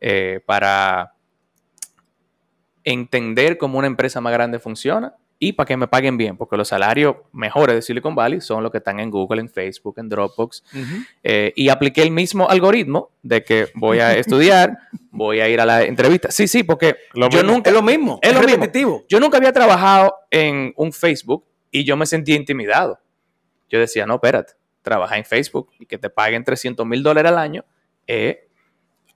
[0.00, 1.14] eh, para
[2.84, 6.66] entender cómo una empresa más grande funciona y para que me paguen bien, porque los
[6.66, 10.64] salarios mejores de Silicon Valley son los que están en Google, en Facebook, en Dropbox.
[11.22, 14.76] Eh, y apliqué el mismo algoritmo de que voy a estudiar,
[15.12, 16.32] voy a ir a la entrevista.
[16.32, 17.52] Sí, sí, porque Lo yo mismo.
[17.52, 19.04] nunca, Es lo mismo, Es es, lo mismo.
[19.08, 22.98] yo nunca había trabajado en un Facebook y yo me sentía intimidado.
[23.68, 27.38] Yo decía, no, espérate, trabaja en Facebook y que te paguen 300 mil dólares al
[27.38, 27.64] año,
[28.08, 28.47] eh,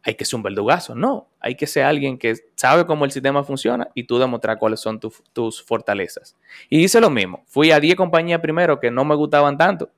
[0.05, 0.95] hay que ser un verdugazo.
[0.95, 4.81] No, hay que ser alguien que sabe cómo el sistema funciona y tú demostrar cuáles
[4.81, 6.37] son tu- tus fortalezas.
[6.69, 7.45] Y hice lo mismo.
[7.47, 9.91] Fui a 10 compañías primero que no me gustaban tanto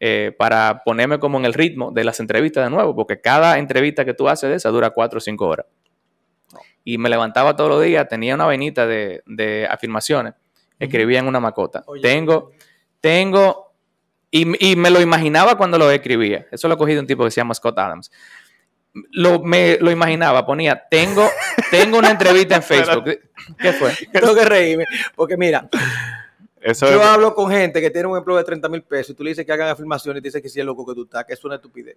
[0.00, 4.04] eh, para ponerme como en el ritmo de las entrevistas de nuevo, porque cada entrevista
[4.04, 5.66] que tú haces de esa dura 4 o 5 horas.
[6.84, 10.34] Y me levantaba todos los días, tenía una vainita de, de afirmaciones,
[10.80, 11.84] escribía en una macota.
[11.86, 12.02] Oye.
[12.02, 12.50] tengo,
[13.00, 13.72] tengo,
[14.30, 16.46] y, y me lo imaginaba cuando lo escribía.
[16.50, 18.10] Eso lo cogí de un tipo que se llama Scott Adams.
[19.12, 21.28] Lo, me lo imaginaba, ponía, tengo,
[21.70, 23.04] tengo una entrevista en Facebook.
[23.58, 23.92] ¿Qué fue?
[24.12, 25.68] Tengo que reírme, porque mira,
[26.60, 29.14] Eso yo es, hablo con gente que tiene un empleo de 30 mil pesos y
[29.14, 31.04] tú le dices que hagan afirmaciones y te dice que sí es loco que tú
[31.04, 31.96] estás, que es una estupidez.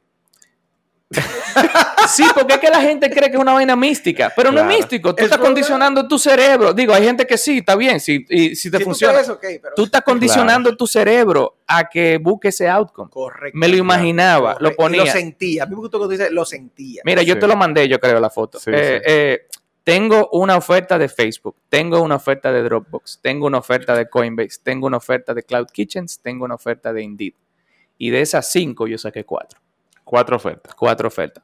[2.07, 4.65] Sí, porque es que la gente cree que es una vaina mística, pero no es
[4.67, 5.15] místico.
[5.15, 5.45] Tú Es estás verdad.
[5.53, 6.73] condicionando tu cerebro.
[6.73, 9.13] Digo, hay gente que sí, está bien, sí, y si te Si tú funciona.
[9.13, 13.09] crees, ok, pero- Tú estás condicionando tu cerebro a que busque ese outcome.
[13.09, 13.57] Correcto.
[13.57, 14.81] Me lo imaginaba, lo Correcto.
[14.81, 15.05] Y ponía.
[15.05, 15.63] lo sentía.
[15.63, 17.01] A mí me gustó que tú dices, lo sentía.
[17.05, 17.39] Mira, yo Sí.
[17.39, 18.59] te lo mandé, yo creo, la foto.
[18.59, 19.11] Sí, Eh, sí.
[19.11, 19.47] eh,
[19.83, 24.59] tengo una oferta de Facebook, tengo una oferta de Dropbox, tengo una oferta de Coinbase,
[24.63, 27.33] tengo una oferta de Cloud Kitchens, tengo una oferta de Indeed.
[27.97, 29.59] Y de esas cinco yo saqué cuatro.
[30.05, 30.73] Cuatro ofertas.
[30.73, 31.43] Cuatro ofertas.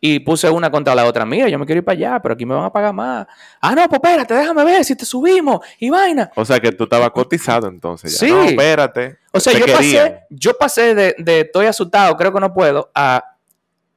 [0.00, 1.24] Y puse una contra la otra.
[1.24, 3.26] Mira, yo me quiero ir para allá, pero aquí me van a pagar más.
[3.60, 6.30] Ah, no, pues espérate, déjame ver si te subimos y vaina.
[6.36, 8.12] O sea que tú estabas cotizado entonces.
[8.12, 8.18] Ya.
[8.18, 8.32] Sí.
[8.32, 9.18] No, espérate.
[9.32, 9.76] O sea, yo querían.
[9.76, 13.24] pasé, yo pasé de, de estoy asustado, creo que no puedo, a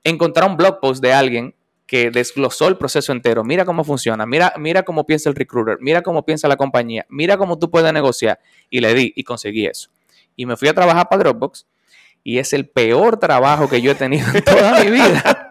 [0.03, 3.43] encontrar un blog post de alguien que desglosó el proceso entero.
[3.43, 7.37] Mira cómo funciona, mira, mira cómo piensa el recruiter, mira cómo piensa la compañía, mira
[7.37, 8.39] cómo tú puedes negociar.
[8.69, 9.89] Y le di y conseguí eso.
[10.35, 11.67] Y me fui a trabajar para Dropbox
[12.23, 15.49] y es el peor trabajo que yo he tenido en toda mi vida.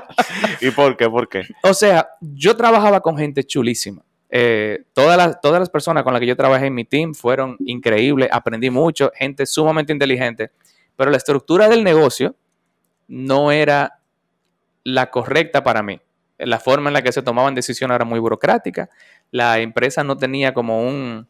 [0.60, 1.08] ¿Y por qué?
[1.08, 1.42] ¿Por qué?
[1.62, 4.02] O sea, yo trabajaba con gente chulísima.
[4.28, 7.56] Eh, todas, las, todas las personas con las que yo trabajé en mi team fueron
[7.60, 10.50] increíbles, aprendí mucho, gente sumamente inteligente,
[10.96, 12.34] pero la estructura del negocio
[13.08, 14.00] no era
[14.82, 16.00] la correcta para mí.
[16.38, 18.90] La forma en la que se tomaban decisiones era muy burocrática,
[19.30, 21.26] la empresa no tenía como un,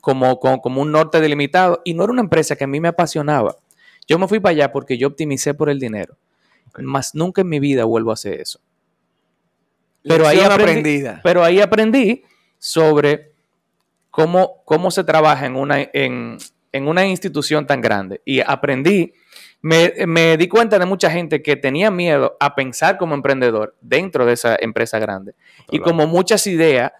[0.00, 3.56] como, como, un norte delimitado y no era una empresa que a mí me apasionaba.
[4.06, 6.16] Yo me fui para allá porque yo optimicé por el dinero.
[6.78, 8.60] Más nunca en mi vida vuelvo a hacer eso.
[10.02, 12.24] Pero ahí, aprendí, pero ahí aprendí
[12.58, 13.32] sobre
[14.10, 16.38] cómo, cómo se trabaja en una, en,
[16.72, 18.20] una institución tan grande.
[18.24, 19.12] Y aprendí,
[19.60, 24.32] me, di cuenta de mucha gente que tenía miedo a pensar como emprendedor dentro de
[24.32, 25.34] esa empresa grande.
[25.70, 26.92] Y como muchas ideas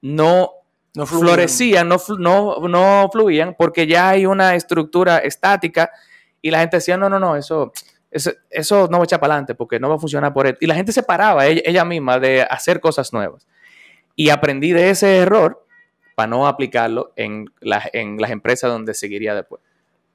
[0.00, 0.50] no,
[0.94, 5.90] no florecían, no, no, no fluían, porque ya hay una estructura estática
[6.46, 7.72] y la gente decía, no, no, no, eso
[8.50, 10.56] eso, no va a echar para adelante porque no va a funcionar por él.
[10.60, 13.46] Y la gente se paraba ella, misma de hacer cosas nuevas.
[14.14, 15.64] Y aprendí de ese error
[16.14, 17.50] para no aplicarlo en,
[17.92, 19.60] en las empresas donde seguiría después.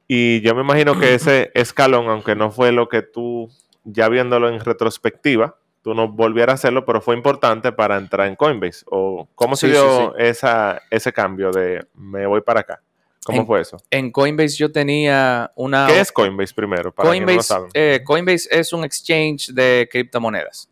[0.07, 3.49] Y yo me imagino que ese escalón, aunque no fue lo que tú,
[3.83, 8.35] ya viéndolo en retrospectiva, tú no volvieras a hacerlo, pero fue importante para entrar en
[8.35, 8.83] Coinbase.
[8.89, 12.81] ¿O cómo se dio Esa, ese cambio de me voy para acá?
[13.25, 13.77] ¿Cómo fue eso?
[13.91, 15.85] En Coinbase yo tenía una...
[15.87, 16.91] ¿Qué es Coinbase primero?
[16.91, 20.69] Para Coinbase, eh, Coinbase es un exchange de criptomonedas.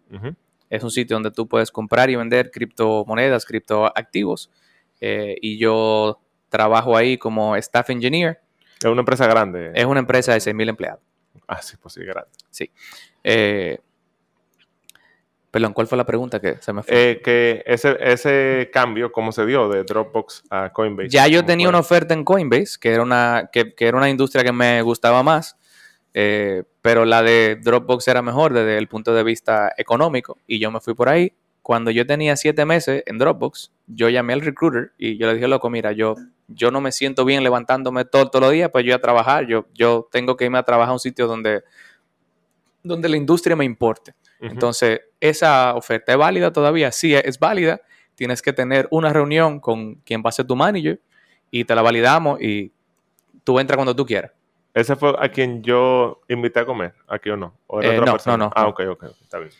[0.69, 4.49] Es un sitio donde tú puedes comprar y vender criptomonedas, criptoactivos.
[5.01, 8.41] Eh, y yo trabajo ahí como staff engineer.
[8.79, 9.71] ¿Es una empresa grande?
[9.75, 11.01] Es una empresa de 6.000 empleados.
[11.47, 12.31] Ah, sí, pues sí, grande.
[12.49, 12.71] Sí.
[13.23, 13.79] Eh,
[15.51, 17.11] Perdón, ¿cuál fue la pregunta que se me fue?
[17.11, 21.09] Eh, que ese, ese cambio, ¿cómo se dio de Dropbox a Coinbase?
[21.09, 24.51] Ya yo tenía una oferta en Coinbase, que era una, que, era una industria que
[24.51, 25.57] me gustaba más,
[26.13, 30.69] eh, pero la de Dropbox era mejor desde el punto de vista económico, y yo
[30.69, 31.33] me fui por ahí.
[31.63, 35.47] Cuando yo tenía siete meses en Dropbox, yo llamé al recruiter y yo le dije,
[35.47, 36.15] loco, mira, yo,
[36.47, 39.65] yo no me siento bien levantándome todo, todos los días, pues yo a trabajar, yo,
[39.73, 41.63] yo tengo que irme a trabajar a un sitio donde,
[42.83, 44.13] donde la industria me importe.
[44.39, 47.81] Entonces, esa oferta es válida todavía, sí es válida.
[48.15, 51.01] Tienes que tener una reunión con quien va a ser tu manager
[51.51, 52.71] y te la validamos y
[53.43, 54.31] tú entras cuando tú quieras.
[54.73, 56.93] ¿Ese fue a quien yo invité a comer?
[57.07, 57.57] ¿Aquí o no?
[57.67, 58.37] ¿O era eh, otra persona?
[58.37, 59.51] no, Ah, ok, ok, está bien.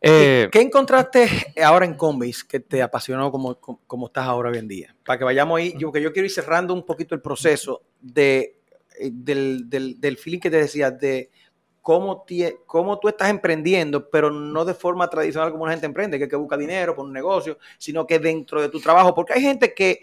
[0.00, 4.68] Eh, ¿Qué, encontraste ahora en Combase que te apasionó como, como, estás ahora hoy en
[4.68, 4.94] día?
[5.04, 8.60] Para que vayamos ahí, yo, que yo quiero ir cerrando un poquito el proceso de,
[8.98, 11.30] eh, del, del, del feeling que te decía de
[11.86, 16.34] cómo, tú estás emprendiendo, pero no de forma tradicional como una gente emprende, que, que
[16.34, 20.00] busca dinero por un negocio, sino que dentro de tu trabajo, porque hay gente que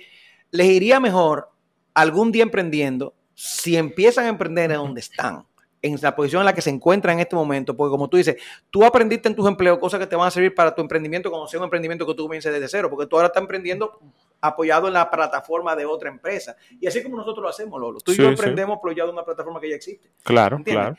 [0.52, 1.50] les iría mejor
[1.94, 5.46] algún día emprendiendo si empiezan a emprender en donde están,
[5.82, 8.38] en la posición en la que se encuentran en este momento, porque como tú dices,
[8.70, 11.48] tú aprendiste en tus empleos cosas que te van a servir para tu emprendimiento, como
[11.48, 14.00] sea un emprendimiento que tú comiences desde cero, porque tú ahora estás emprendiendo
[14.44, 16.56] apoyado en la plataforma de otra empresa.
[16.80, 18.00] Y así como nosotros lo hacemos, Lolo.
[18.02, 20.12] Tú y yo emprendemos apoyado en una plataforma que ya existe.
[20.22, 20.98] Claro, claro.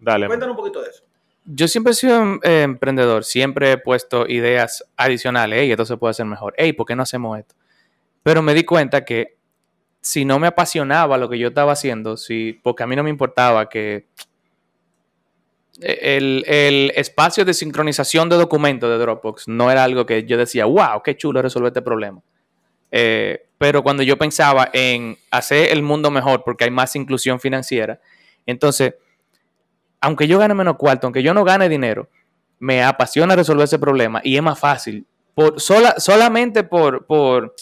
[0.00, 0.26] Dale.
[0.26, 1.04] Cuéntanos un poquito de eso.
[1.44, 6.10] Yo siempre he sido eh, emprendedor, siempre he puesto ideas adicionales, hey, esto se puede
[6.10, 7.54] hacer mejor, hey, ¿por qué no hacemos esto?
[8.22, 9.36] Pero me di cuenta que
[10.00, 13.10] si no me apasionaba lo que yo estaba haciendo, si, porque a mí no me
[13.10, 14.06] importaba que
[15.80, 21.02] el, espacio de sincronización de documentos de Dropbox no era algo que yo decía, wow,
[21.02, 22.20] qué chulo resolver este problema.
[22.92, 28.00] Eh, pero cuando yo pensaba en hacer el mundo mejor porque hay más inclusión financiera,
[28.46, 28.94] entonces
[30.00, 32.08] aunque yo gane menos cuarto, aunque yo no gane dinero,
[32.58, 35.06] me apasiona resolver ese problema y es más fácil.
[35.34, 37.54] Por, sola, solamente por, por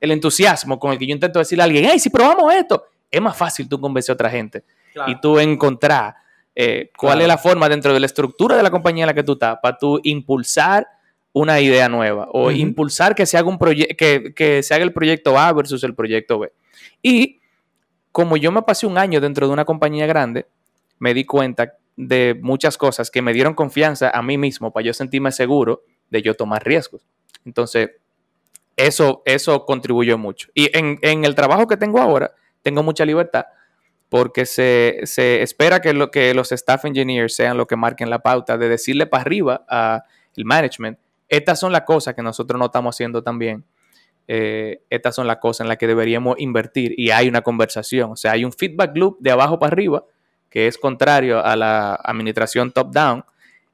[0.00, 3.20] el entusiasmo con el que yo intento decirle a alguien, hey, si probamos esto, es
[3.20, 4.64] más fácil tú convencer a otra gente
[5.06, 6.14] y tú encontrar
[6.54, 9.24] eh, cuál es la forma dentro de la estructura de la compañía en la que
[9.24, 10.86] tú estás para tú impulsar
[11.32, 15.36] una idea nueva o impulsar que se haga un que, que se haga el proyecto
[15.36, 16.52] A versus el proyecto B.
[17.02, 17.40] Y
[18.12, 20.46] como yo me pasé un año dentro de una compañía grande,
[21.00, 24.94] me di cuenta de muchas cosas que me dieron confianza a mí mismo para yo
[24.94, 27.06] sentirme seguro de yo tomar riesgos.
[27.44, 27.90] Entonces,
[28.76, 30.48] eso, eso contribuyó mucho.
[30.54, 33.46] Y en, el trabajo que tengo ahora, tengo mucha libertad
[34.08, 35.02] porque se,
[35.42, 39.06] espera que, lo, que los staff engineers sean los que marquen la pauta de decirle
[39.06, 40.02] para arriba al
[40.44, 40.98] management,
[41.28, 43.64] estas son las cosas que nosotros no estamos haciendo también.
[44.28, 48.16] Eh, estas son las cosas en las que deberíamos invertir y hay una conversación, o
[48.16, 50.04] sea, hay un feedback loop de abajo para arriba
[50.54, 53.24] que es contrario a la administración top-down,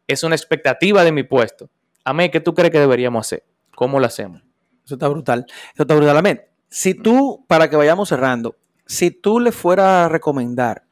[0.06, 1.68] es una expectativa de mi puesto.
[2.04, 3.44] A mí, ¿qué tú crees que deberíamos hacer?
[3.76, 4.40] ¿Cómo lo hacemos?
[4.82, 5.44] Eso está brutal.
[5.74, 6.48] Eso está brutalmente.
[6.70, 8.56] Si tú, para que vayamos cerrando,
[8.86, 10.84] si tú le fueras a recomendar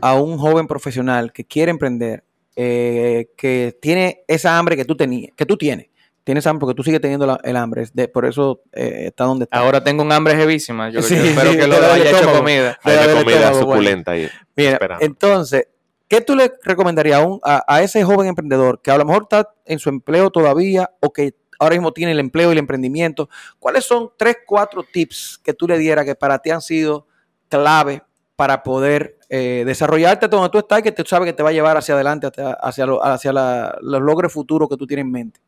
[0.00, 2.24] a un joven profesional que quiere emprender
[2.56, 5.88] eh, que tiene esa hambre que tú tenías, que tú tienes.
[6.24, 7.86] Tienes hambre porque tú sigues teniendo la- el hambre.
[7.92, 9.58] de- por eso eh, está donde está.
[9.58, 10.88] Ahora tengo un hambre jevísima.
[10.90, 12.78] Yo, Sí, yo espero sí, que lo haya hecho comida.
[12.82, 13.72] Hay una comida estómago, bueno.
[13.82, 14.28] suculenta ahí.
[14.56, 15.04] Mira, esperando.
[15.04, 15.68] entonces,
[16.08, 19.24] ¿qué tú le recomendarías a, un- a, a ese joven emprendedor que a lo mejor
[19.24, 23.28] está en su empleo todavía o que ahora mismo tiene el empleo y el emprendimiento?
[23.58, 27.06] ¿Cuáles son tres, cuatro tips que tú le dieras que para ti han sido
[27.50, 28.02] clave
[28.36, 31.52] para poder eh, desarrollarte donde tú estás y que tú sabes que te va a
[31.52, 35.12] llevar hacia adelante, hacia, hacia, lo- hacia la- los logros futuros que tú tienes en
[35.12, 35.40] mente?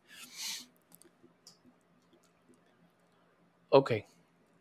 [3.69, 3.93] Ok.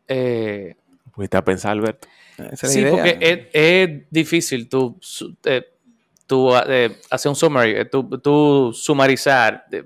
[0.08, 0.74] Eh,
[1.12, 2.06] Fuiste a pensar, Alberto.
[2.54, 2.90] Sí, idea.
[2.90, 4.98] porque es, es difícil tú,
[5.44, 5.64] eh,
[6.26, 9.84] tú, eh, hacer un summary, eh, tú, tú sumarizar eh,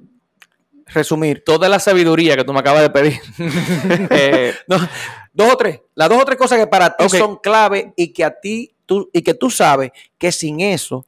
[0.87, 1.45] Resumir.
[1.45, 3.21] toda la sabiduría que tú me acabas de pedir.
[4.11, 4.77] Eh, No,
[5.33, 5.81] dos o tres.
[5.95, 9.09] Las dos o tres cosas que para ti son clave y que a ti tú,
[9.13, 11.07] y que tú sabes que sin eso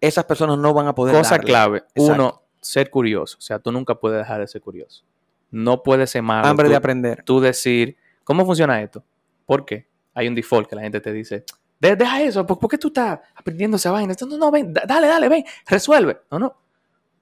[0.00, 1.14] esas personas no van a poder.
[1.14, 1.46] cosa darle.
[1.46, 1.78] clave.
[1.94, 2.14] Exacto.
[2.14, 3.36] Uno, ser curioso.
[3.36, 5.04] O sea, tú nunca puedes dejar de ser curioso.
[5.50, 6.46] No puedes ser malo.
[6.46, 7.22] Hambre tú, de aprender.
[7.24, 9.02] tú decir, ¿cómo funciona esto?
[9.46, 9.86] ¿Por qué?
[10.14, 11.44] Hay un default que la gente te dice,
[11.80, 14.12] "De- deja eso, ¿por, por qué tú estás aprendiendo esa vaina?
[14.12, 16.20] Esto, No, no, ven, da- dale, dale, ven, resuelve.
[16.30, 16.56] No, no.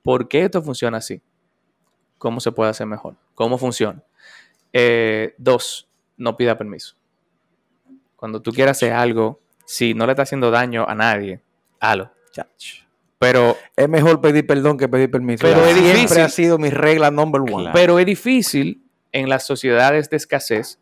[0.02, 1.20] ¿Por qué esto funciona así?
[2.18, 3.14] ¿Cómo se puede hacer mejor?
[3.34, 4.02] ¿Cómo funciona?
[4.72, 6.96] Eh, dos, no pida permiso.
[8.16, 11.40] Cuando tú quieras hacer algo, si no le está haciendo daño a nadie,
[11.80, 12.10] hazlo.
[12.32, 12.85] Chach.
[13.18, 15.46] Pero Es mejor pedir perdón que pedir permiso.
[15.46, 16.22] Pero es Siempre difícil.
[16.22, 17.52] ha sido mi regla number one.
[17.64, 17.70] Claro.
[17.74, 20.78] Pero es difícil en las sociedades de escasez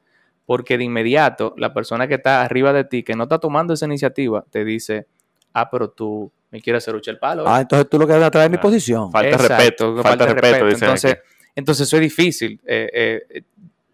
[0.46, 3.86] porque de inmediato la persona que está arriba de ti, que no está tomando esa
[3.86, 5.06] iniciativa, te dice,
[5.52, 7.42] ah, pero tú me quieres hacer el palo.
[7.42, 7.46] ¿eh?".
[7.48, 9.10] Ah, entonces tú lo que vas a traer mi posición.
[9.10, 9.94] Falta Exacto, respeto.
[9.96, 10.66] Falta falta respeto, respeto.
[10.66, 11.20] dicen Entonces, aquí.
[11.54, 12.60] entonces eso es difícil.
[12.66, 13.42] Eh, eh,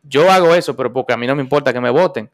[0.03, 2.29] yo hago eso, pero porque a mí no me importa que me voten.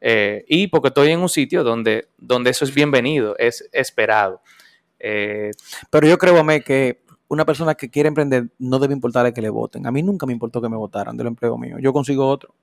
[0.00, 4.40] Eh, y porque estoy en un sitio donde, donde eso es bienvenido, es esperado.
[4.98, 5.50] Eh,
[5.90, 9.50] Pero yo creo, Amé, que una persona que quiere emprender no debe importarle que le
[9.50, 9.86] voten.
[9.86, 11.76] A mí nunca me importó que me votaran del empleo mío.
[11.78, 12.54] Yo consigo otro.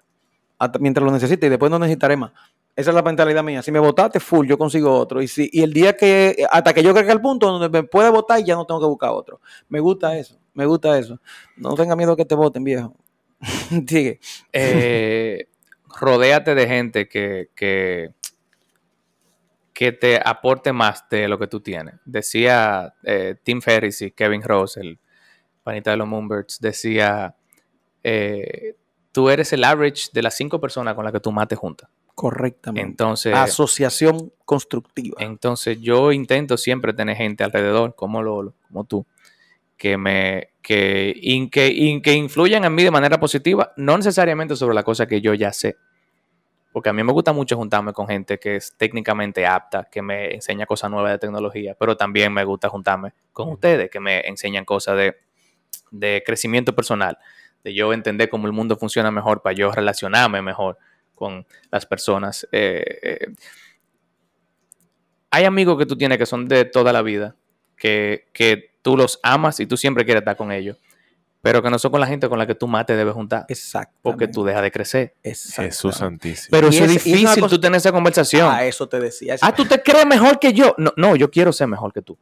[0.58, 2.32] Hasta mientras lo necesite y después no necesitaré más.
[2.76, 3.62] Esa es la mentalidad mía.
[3.62, 5.22] Si me votaste full, yo consigo otro.
[5.22, 8.10] Y, si, y el día que, hasta que yo crezca al punto donde me puede
[8.10, 9.40] votar, ya no tengo que buscar otro.
[9.70, 10.38] Me gusta eso.
[10.54, 11.20] Me gusta eso.
[11.58, 12.96] No tenga miedo que te voten, viejo.
[13.88, 14.20] Sigue.
[14.52, 15.48] eh,
[16.00, 18.12] rodéate de gente que, que,
[19.76, 21.96] que te aporte más de lo que tú tienes.
[22.06, 24.98] Decía eh, Tim Ferriss y Kevin Rose, el
[25.64, 27.36] panita de los Moonbirds, decía,
[28.04, 28.76] eh,
[29.12, 31.90] tú eres el average de las cinco personas con las que tú mates juntas.
[32.14, 32.88] Correctamente.
[32.90, 35.18] Entonces, Asociación constructiva.
[35.20, 39.06] entonces yo intento siempre tener gente alrededor, como Lolo, como tú,
[39.76, 44.56] que me que, in- que, in- que influyan en mí de manera positiva, no necesariamente
[44.56, 45.76] sobre la cosa que yo ya sé.
[46.76, 50.34] Porque a mí me gusta mucho juntarme con gente que es técnicamente apta, que me
[50.34, 54.66] enseña cosas nuevas de tecnología, pero también me gusta juntarme con ustedes, que me enseñan
[54.66, 55.16] cosas de,
[55.92, 57.18] de crecimiento personal,
[57.64, 60.78] de yo entender cómo el mundo funciona mejor, para yo relacionarme mejor
[61.14, 62.46] con las personas.
[62.52, 63.28] Eh, eh,
[65.32, 67.38] hay amigos que tú tienes que son de toda la vida,
[67.78, 70.76] que, que tú los amas y tú siempre quieres estar con ellos,
[71.46, 73.46] pero que no son con la gente con la que tú más te debes juntar,
[73.50, 73.94] Exacto.
[74.02, 75.14] porque tú dejas de crecer.
[75.24, 76.48] Jesús santísimo.
[76.50, 78.50] Pero eso es y es difícil cosa- tú tener esa conversación.
[78.52, 79.36] Ah, eso te decía.
[79.44, 80.74] Ah, tú te crees mejor que yo.
[80.80, 82.18] No, no, yo quiero ser mejor que tú.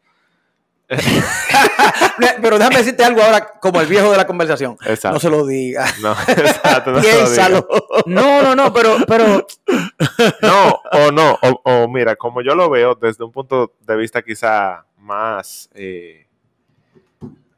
[2.42, 4.76] Pero déjame decirte algo ahora, como el viejo de la conversación.
[4.86, 5.14] Exacto.
[5.14, 5.86] No se lo diga.
[6.02, 6.92] No, exacto.
[6.92, 7.68] No, se lo Piénsalo.
[7.70, 8.02] diga.
[8.08, 9.48] No, no, no, pero, pero
[10.42, 14.22] no, o no, o, o mira, como yo lo veo desde un punto de vista
[14.22, 16.23] quizá más eh,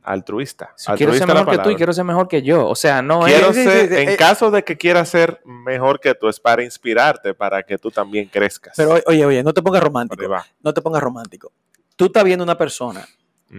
[0.05, 0.71] altruista.
[0.75, 2.67] si quiero ser mejor que tú y quiero ser mejor que yo.
[2.67, 3.55] O sea, no Quiero es.
[3.55, 4.17] ser, en eh.
[4.17, 8.27] caso de que quieras ser mejor que tú, es para inspirarte, para que tú también
[8.29, 8.73] crezcas.
[8.77, 10.27] Pero oye, oye, no te pongas romántico.
[10.29, 10.45] va.
[10.61, 11.51] No te pongas romántico.
[11.95, 13.05] Tú estás viendo una persona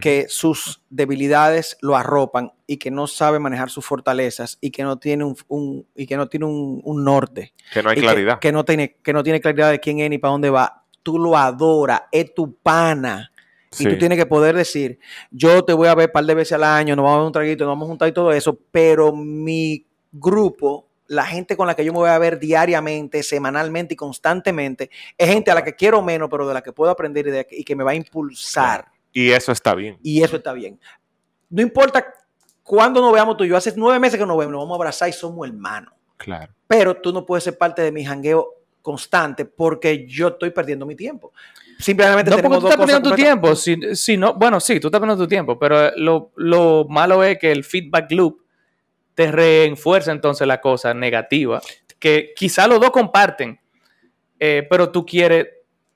[0.00, 4.98] que sus debilidades lo arropan y que no sabe manejar sus fortalezas y que no
[4.98, 7.54] tiene un, un- y que no tiene un, un norte.
[7.72, 8.38] Que no hay y que- claridad.
[8.40, 10.82] Que, no tiene, que no tiene claridad de quién es ni para dónde va.
[11.02, 13.30] Tú lo adoras, es tu pana.
[13.80, 14.98] Y tú tienes que poder decir,
[15.30, 17.26] yo te voy a ver un par de veces al año, nos vamos a dar
[17.26, 21.66] un traguito, nos vamos a juntar y todo eso, pero mi grupo, la gente con
[21.66, 25.62] la que yo me voy a ver diariamente, semanalmente y constantemente, es gente a la
[25.62, 27.92] que quiero menos, pero de la que puedo aprender y, de- y que me va
[27.92, 28.86] a impulsar.
[29.12, 29.98] Y eso está bien.
[30.02, 30.78] Y eso está bien.
[31.48, 32.04] No importa
[32.62, 34.76] cuándo nos veamos tú y yo, hace nueve meses que nos vemos, nos vamos a
[34.76, 35.92] abrazar y somos hermanos.
[36.16, 36.52] Claro.
[36.66, 38.48] Pero tú no puedes ser parte de mi jangueo
[38.86, 41.32] constante porque yo estoy perdiendo mi tiempo.
[41.76, 43.56] Simplemente No, porque tú estás perdiendo tu tiempo.
[43.56, 47.36] Si, si no, bueno, sí, tú estás perdiendo tu tiempo, pero lo, lo malo es
[47.36, 48.42] que el feedback loop
[49.16, 51.60] te reenfuerza entonces la cosa negativa,
[51.98, 53.58] que quizá los dos comparten,
[54.38, 55.48] eh, pero tú quieres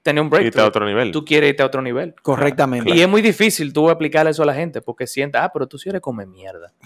[0.03, 1.12] tener un Irte a otro nivel.
[1.12, 2.16] Tú quieres irte a otro nivel.
[2.20, 2.91] Correctamente.
[2.93, 5.78] Y es muy difícil tú explicarle eso a la gente porque sienta, ah, pero tú
[5.78, 6.72] sí eres come mierda.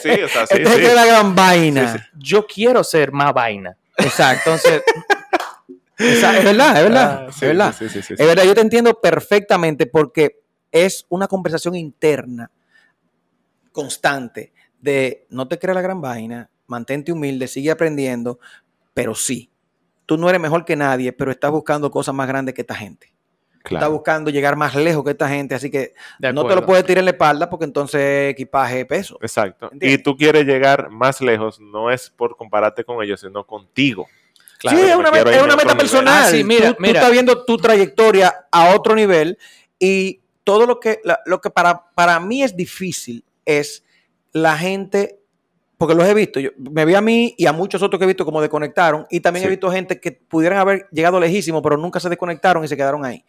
[0.00, 0.84] Sí, o sea, sí, sí.
[0.84, 2.08] es la gran vaina.
[2.16, 3.76] Yo quiero ser más vaina.
[3.98, 4.50] Exacto.
[4.50, 4.82] Entonces,
[5.98, 7.24] esa- es verdad, es verdad.
[7.26, 7.74] Ah, es verdad.
[7.78, 8.14] sí, sí.
[8.14, 10.40] Es verdad, yo te entiendo perfectamente porque
[10.70, 12.50] es una conversación interna,
[13.72, 18.38] constante, de no te creas la gran vaina, mantente humilde, sigue aprendiendo,
[18.94, 19.50] pero sí,
[20.06, 23.12] tú no eres mejor que nadie, pero estás buscando cosas más grandes que esta gente.
[23.68, 23.90] Claro.
[23.90, 27.06] buscando llegar más lejos que esta gente, así que no te lo puedes tirar en
[27.06, 29.18] la espalda porque entonces equipaje peso.
[29.20, 29.68] Exacto.
[29.72, 29.98] ¿Entiendes?
[29.98, 34.06] Y tú quieres llegar más lejos, no es por compararte con ellos, sino contigo.
[34.58, 36.24] Claro, sí, es una, es una meta personal.
[36.24, 37.00] Ah, sí, mira, tú, tú mira.
[37.00, 39.38] estás viendo tu trayectoria a otro nivel
[39.78, 43.84] y todo lo que, lo que para, para mí es difícil es
[44.32, 45.18] la gente,
[45.78, 48.06] porque los he visto, yo, me vi a mí y a muchos otros que he
[48.08, 52.00] visto como desconectaron y también he visto gente que pudieran haber llegado lejísimo, pero nunca
[52.00, 53.24] se desconectaron y se quedaron ahí.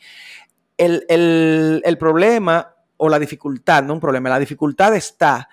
[0.77, 5.49] El, el- el problema o la dificultad, no un problema, la dificultad está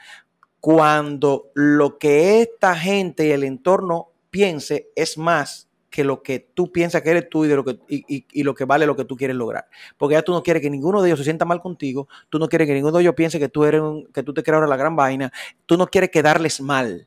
[0.60, 6.72] cuando lo que esta gente y el entorno piense es más que lo que tú
[6.72, 8.96] piensas que eres tú y, de lo que, y, y- y lo que vale lo
[8.96, 9.68] que tú quieres lograr.
[9.96, 12.48] Porque ya tú no quieres que ninguno de ellos se sienta mal contigo, tú no
[12.48, 14.66] quieres que ninguno de ellos piense que tú eres un- que tú te creas ahora
[14.66, 15.32] la gran vaina,
[15.66, 17.06] tú no quieres quedarles mal.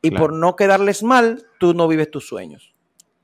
[0.00, 0.26] Y Claro.
[0.26, 2.72] por no quedarles mal, tú no vives tus sueños.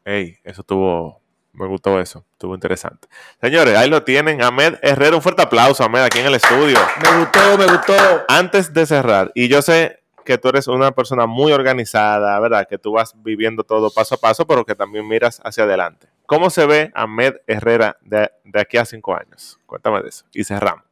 [0.04, 1.20] Ey, eso estuvo,
[1.52, 3.06] me gustó eso, estuvo interesante.
[3.40, 6.78] Señores, ahí lo tienen, Ahmed Herrera, un fuerte aplauso, Ahmed, aquí en el estudio.
[7.00, 7.94] Me gustó, me gustó.
[8.26, 12.68] Antes de cerrar, y yo sé que tú eres una persona muy organizada, ¿verdad?
[12.68, 16.08] Que tú vas viviendo todo paso a paso, pero que también miras hacia adelante.
[16.26, 19.58] ¿Cómo se ve Ahmed Herrera de, de aquí a cinco años?
[19.64, 20.26] Cuéntame de eso.
[20.34, 20.84] Y cerramos.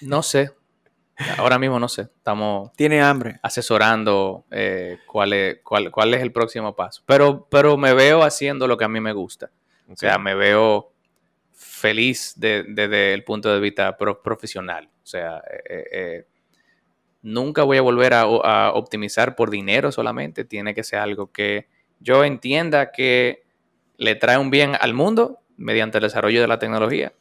[0.00, 0.52] No sé.
[1.38, 2.02] Ahora mismo no sé.
[2.02, 3.40] Estamos Tiene hambre.
[3.42, 7.02] asesorando eh, cuál, es, cuál, cuál es el próximo paso.
[7.06, 9.50] Pero, pero me veo haciendo lo que a mí me gusta.
[9.90, 10.92] O sea, me veo
[11.52, 14.88] feliz de- desde el punto de vista pro- profesional.
[15.02, 16.26] O sea, eh, eh, eh,
[17.22, 20.44] nunca voy a volver a, a optimizar por dinero solamente.
[20.44, 21.66] Tiene que ser algo que
[22.00, 23.44] yo entienda que
[23.96, 27.12] le trae un bien al mundo mediante el desarrollo de la tecnología.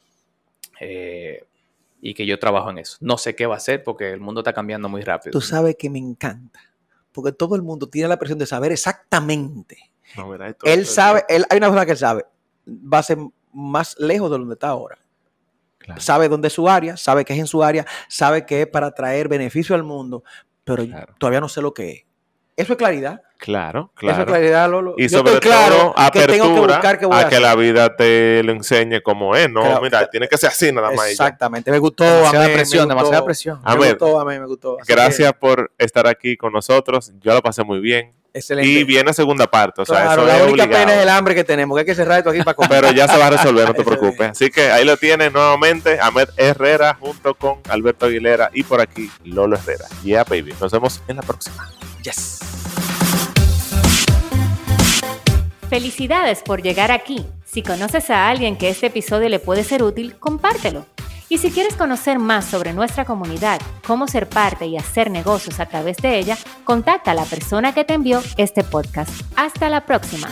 [0.80, 1.44] eh,
[2.00, 2.98] y que yo trabajo en eso.
[3.02, 5.32] No sé qué va a ser porque el mundo está cambiando muy rápido.
[5.32, 6.60] Tú sabes que me encanta.
[7.12, 9.78] Porque todo el mundo tiene la presión de saber exactamente.
[10.16, 12.26] No, Él esto- sabe, él, hay una cosa que él sabe.
[12.68, 13.18] Va a ser
[13.52, 15.00] más lejos de donde está ahora.
[15.88, 18.68] Claro, sabe dónde es su área, sabe que es en su área, sabe que es
[18.68, 20.24] para traer beneficio al mundo,
[20.64, 21.16] pero yo Claro.
[21.18, 22.04] todavía no sé lo que es.
[22.58, 23.22] Eso es claridad.
[23.38, 23.92] claro.
[23.98, 24.26] Eso es claro.
[24.26, 24.96] claridad, Lolo.
[24.98, 27.30] Y Yo sobre estoy claro todo, que tengo que apertura buscar qué voy a, a,
[27.30, 29.48] que la vida te lo enseñe como es.
[29.50, 29.82] No, Claro.
[29.82, 31.10] mira, tiene que ser así nada más.
[31.12, 31.70] Exactamente.
[31.72, 32.04] Me gustó.
[32.04, 32.96] demasiada me presión, gustó.
[32.98, 33.60] demasiada presión.
[33.64, 33.98] A Me ver.
[33.98, 34.78] gustó, amén, me gustó.
[34.82, 37.14] Así Gracias por estar aquí con nosotros.
[37.22, 38.12] Yo lo pasé muy bien.
[38.38, 38.70] Excelente.
[38.70, 39.82] Y viene segunda parte.
[39.82, 40.86] O sea, Claro, eso la es única obligado.
[40.86, 42.70] pena es el hambre que tenemos, que hay que cerrar esto aquí para comer.
[42.82, 44.32] Pero ya se va a resolver, no te preocupes.
[44.32, 49.10] Así que ahí lo tienen nuevamente Ahmed Herrera junto con Alberto Aguilera y por aquí
[49.26, 49.86] Lolo Herrera.
[50.04, 50.54] Yeah, baby.
[50.62, 51.70] Nos vemos en la próxima.
[52.04, 52.40] Yes.
[55.70, 57.26] Felicidades por llegar aquí.
[57.46, 60.86] Si conoces a alguien que este episodio le puede ser útil, compártelo.
[61.30, 65.66] Y si quieres conocer más sobre nuestra comunidad, cómo ser parte y hacer negocios a
[65.66, 69.12] través de ella, contacta a la persona que te envió este podcast.
[69.36, 70.30] Hasta la próxima.